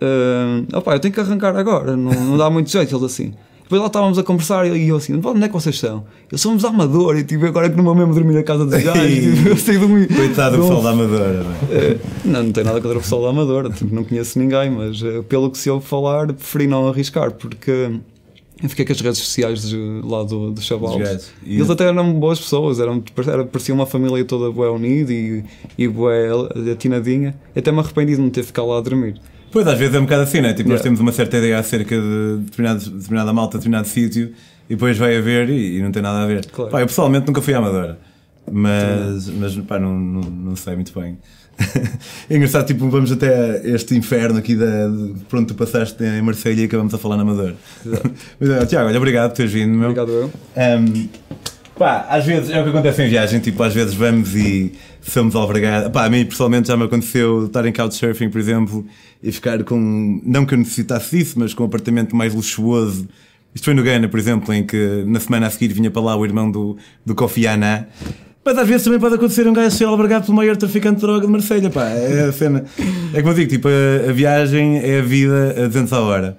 uh, 0.02 0.78
opá, 0.78 0.94
eu 0.94 1.00
tenho 1.00 1.14
que 1.14 1.20
arrancar 1.20 1.56
agora, 1.56 1.96
não, 1.96 2.12
não 2.12 2.38
dá 2.38 2.50
muito 2.50 2.70
jeito, 2.70 2.96
ele 2.96 3.06
assim. 3.06 3.34
Depois 3.66 3.82
lá 3.82 3.88
estávamos 3.88 4.20
a 4.20 4.24
conversar 4.24 4.68
e 4.68 4.88
eu 4.90 4.96
assim, 4.96 5.20
onde 5.24 5.44
é 5.44 5.48
que 5.48 5.54
vocês 5.54 5.80
são? 5.80 6.06
Eu 6.32 6.38
somos 6.38 6.62
da 6.62 6.70
Amadora 6.70 7.20
e 7.20 7.24
tipo, 7.24 7.44
agora 7.48 7.66
é 7.66 7.70
que 7.72 7.76
não 7.76 7.84
vou 7.84 7.96
mesmo 7.96 8.14
dormir 8.14 8.36
na 8.36 8.44
casa 8.44 8.64
dos 8.64 8.84
gajos. 8.84 9.10
tipo, 9.36 9.50
eu 9.50 9.58
sei 9.58 9.78
dormir. 9.80 10.08
Coitado 10.08 10.58
do 10.58 10.62
pessoal 10.62 10.84
da 10.84 10.92
Amadora. 10.92 11.42
Uh, 11.42 12.00
não, 12.24 12.44
não 12.44 12.52
tem 12.52 12.64
nada 12.64 12.80
contra 12.80 13.00
o 13.00 13.02
pessoal 13.02 13.24
da 13.24 13.30
Amadora, 13.30 13.72
tipo, 13.72 13.94
não 13.94 14.04
conheço 14.04 14.38
ninguém, 14.38 14.70
mas 14.70 15.02
uh, 15.02 15.24
pelo 15.24 15.50
que 15.50 15.58
se 15.58 15.68
ouve 15.72 15.84
falar, 15.84 16.28
preferi 16.28 16.68
não 16.68 16.88
arriscar, 16.88 17.32
porque 17.32 18.00
eu 18.64 18.70
fiquei 18.70 18.86
com 18.86 18.94
as 18.94 19.02
redes 19.02 19.20
sociais 19.20 19.70
de, 19.70 19.78
lá 20.04 20.24
do, 20.24 20.52
do. 20.52 20.62
E 21.46 21.56
eles 21.56 21.70
até 21.70 21.86
eram 21.86 22.14
boas 22.14 22.40
pessoas, 22.40 22.80
eram, 22.80 23.04
parecia 23.52 23.76
uma 23.76 23.86
família 23.86 24.24
toda 24.24 24.52
boa 24.52 24.72
unida 24.72 25.12
e, 25.12 25.44
e 25.78 25.88
boa 25.88 26.14
atinadinha. 26.72 27.36
Até 27.56 27.72
me 27.72 27.80
arrependi 27.80 28.16
de 28.16 28.22
não 28.22 28.30
ter 28.30 28.44
ficado 28.44 28.68
lá 28.68 28.78
a 28.78 28.82
dormir. 28.82 29.20
Pois, 29.52 29.68
às 29.68 29.78
vezes 29.78 29.96
é 29.96 30.00
um 30.00 30.04
bocado 30.04 30.24
assim, 30.24 30.42
né? 30.42 30.50
Tipo, 30.50 30.70
yeah. 30.70 30.74
nós 30.74 30.82
temos 30.82 31.00
uma 31.00 31.12
certa 31.12 31.38
ideia 31.38 31.60
acerca 31.60 31.96
de 31.96 32.38
determinado, 32.44 32.90
determinada 32.90 33.34
malta, 33.34 33.58
determinado 33.58 33.88
sítio, 33.88 34.34
e 34.70 34.76
depois 34.76 34.98
vai 34.98 35.18
a 35.18 35.22
ver 35.22 35.50
e, 35.50 35.78
e 35.78 35.82
não 35.82 35.92
tem 35.92 36.02
nada 36.02 36.24
a 36.24 36.26
ver. 36.26 36.46
Claro. 36.48 36.72
Pá, 36.72 36.82
eu 36.82 36.88
pessoalmente 36.88 37.28
nunca 37.28 37.42
fui 37.42 37.54
à 37.54 37.58
Amadora, 37.58 38.00
mas, 38.52 39.30
mas 39.30 39.56
pá, 39.60 39.80
não, 39.80 39.98
não, 39.98 40.22
não 40.22 40.56
sei 40.56 40.76
muito 40.76 40.98
bem. 40.98 41.18
é 42.30 42.36
engraçado, 42.36 42.68
tipo, 42.68 42.90
vamos 42.90 43.12
até 43.12 43.62
este 43.66 43.96
inferno 43.96 44.40
aqui 44.40 44.56
da, 44.56 44.88
de, 44.88 45.14
pronto, 45.30 45.54
tu 45.54 45.56
passaste 45.56 46.04
em 46.04 46.22
Marselha 46.22 46.62
e 46.62 46.66
acabamos 46.66 46.94
a 46.94 46.98
falar 46.98 47.16
na 47.16 47.22
Amadora. 47.24 47.56
Mas, 48.40 48.70
Tiago, 48.70 48.90
olha, 48.90 48.98
obrigado 48.98 49.32
por 49.32 49.38
teres 49.38 49.52
vindo, 49.52 49.74
meu. 49.74 49.90
Obrigado 49.90 50.12
eu. 50.12 50.32
Um, 50.58 51.08
pá, 51.78 52.06
às 52.10 52.26
vezes, 52.26 52.50
é 52.50 52.60
o 52.60 52.64
que 52.64 52.70
acontece 52.70 53.04
em 53.04 53.10
viagem, 53.10 53.40
tipo, 53.40 53.62
às 53.64 53.74
vezes 53.74 53.94
vamos 53.94 54.36
e 54.36 54.74
somos 55.02 55.36
albergados. 55.36 55.92
Pá, 55.92 56.06
a 56.06 56.10
mim 56.10 56.26
pessoalmente 56.26 56.68
já 56.68 56.76
me 56.76 56.84
aconteceu 56.84 57.46
estar 57.46 57.66
em 57.66 57.72
couchsurfing, 57.72 58.30
por 58.30 58.40
exemplo, 58.40 58.86
e 59.24 59.32
ficar 59.32 59.64
com, 59.64 60.22
não 60.26 60.46
que 60.46 60.54
eu 60.54 60.58
necessitasse 60.58 61.18
disso, 61.18 61.40
mas 61.40 61.54
com 61.54 61.64
um 61.64 61.68
apartamento 61.68 62.16
mais 62.16 62.34
luxuoso. 62.34 63.08
Isto 63.54 63.66
foi 63.66 63.74
no 63.74 63.84
Ghana, 63.84 64.10
por 64.10 64.20
exemplo, 64.20 64.54
em 64.54 64.66
que 64.66 65.06
na 65.08 65.22
semana 65.22 65.48
a 65.48 65.50
seguir 65.50 65.70
vinha 65.70 65.90
para 65.90 66.02
lá 66.02 66.16
o 66.18 66.26
irmão 66.26 66.52
do, 66.52 66.76
do 67.06 67.16
Kofi 67.16 67.48
Annan 67.48 67.86
mas 68.46 68.58
às 68.60 68.68
vezes 68.68 68.84
também 68.84 69.00
pode 69.00 69.16
acontecer 69.16 69.48
um 69.48 69.54
gajo 69.54 69.76
ser 69.76 69.86
albergado 69.86 70.26
pelo 70.26 70.38
maior 70.38 70.56
traficante 70.56 70.98
de 70.98 71.02
droga 71.02 71.26
de 71.26 71.32
Marselha, 71.32 71.70
pá. 71.72 71.86
É 71.90 72.26
a 72.26 72.32
cena. 72.32 72.64
É 73.12 73.22
como 73.22 73.32
eu 73.32 73.34
digo, 73.34 73.50
tipo, 73.50 73.68
a, 73.68 74.10
a 74.10 74.14
viagem 74.14 74.78
é 74.78 75.00
a 75.00 75.02
vida 75.02 75.64
a 75.64 75.68
200 75.68 75.92
a 75.92 76.00
hora. 76.02 76.38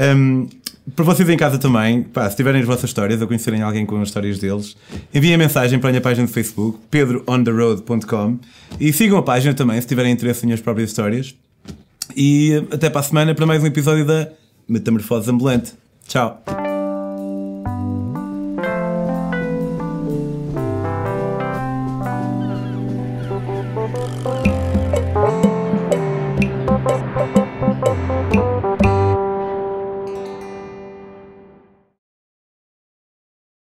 Um, 0.00 0.48
para 0.96 1.04
vocês 1.04 1.28
em 1.28 1.36
casa 1.36 1.56
também, 1.56 2.02
pá, 2.02 2.28
se 2.28 2.36
tiverem 2.36 2.60
as 2.60 2.66
vossas 2.66 2.90
histórias 2.90 3.20
ou 3.20 3.28
conhecerem 3.28 3.62
alguém 3.62 3.86
com 3.86 4.00
as 4.00 4.08
histórias 4.08 4.38
deles, 4.38 4.76
enviem 5.14 5.34
a 5.34 5.38
mensagem 5.38 5.78
para 5.78 5.90
a 5.90 5.92
minha 5.92 6.00
página 6.00 6.26
do 6.26 6.32
Facebook, 6.32 6.78
pedroontheroad.com 6.90 8.38
e 8.80 8.92
sigam 8.92 9.16
a 9.16 9.22
página 9.22 9.54
também 9.54 9.80
se 9.80 9.86
tiverem 9.86 10.12
interesse 10.12 10.42
em 10.44 10.46
minhas 10.46 10.60
próprias 10.60 10.90
histórias. 10.90 11.34
E 12.16 12.62
até 12.70 12.90
para 12.90 13.00
a 13.00 13.04
semana 13.04 13.34
para 13.34 13.46
mais 13.46 13.62
um 13.62 13.66
episódio 13.66 14.04
da 14.04 14.28
Metamorfose 14.68 15.30
Ambulante. 15.30 15.72
Tchau! 16.06 16.42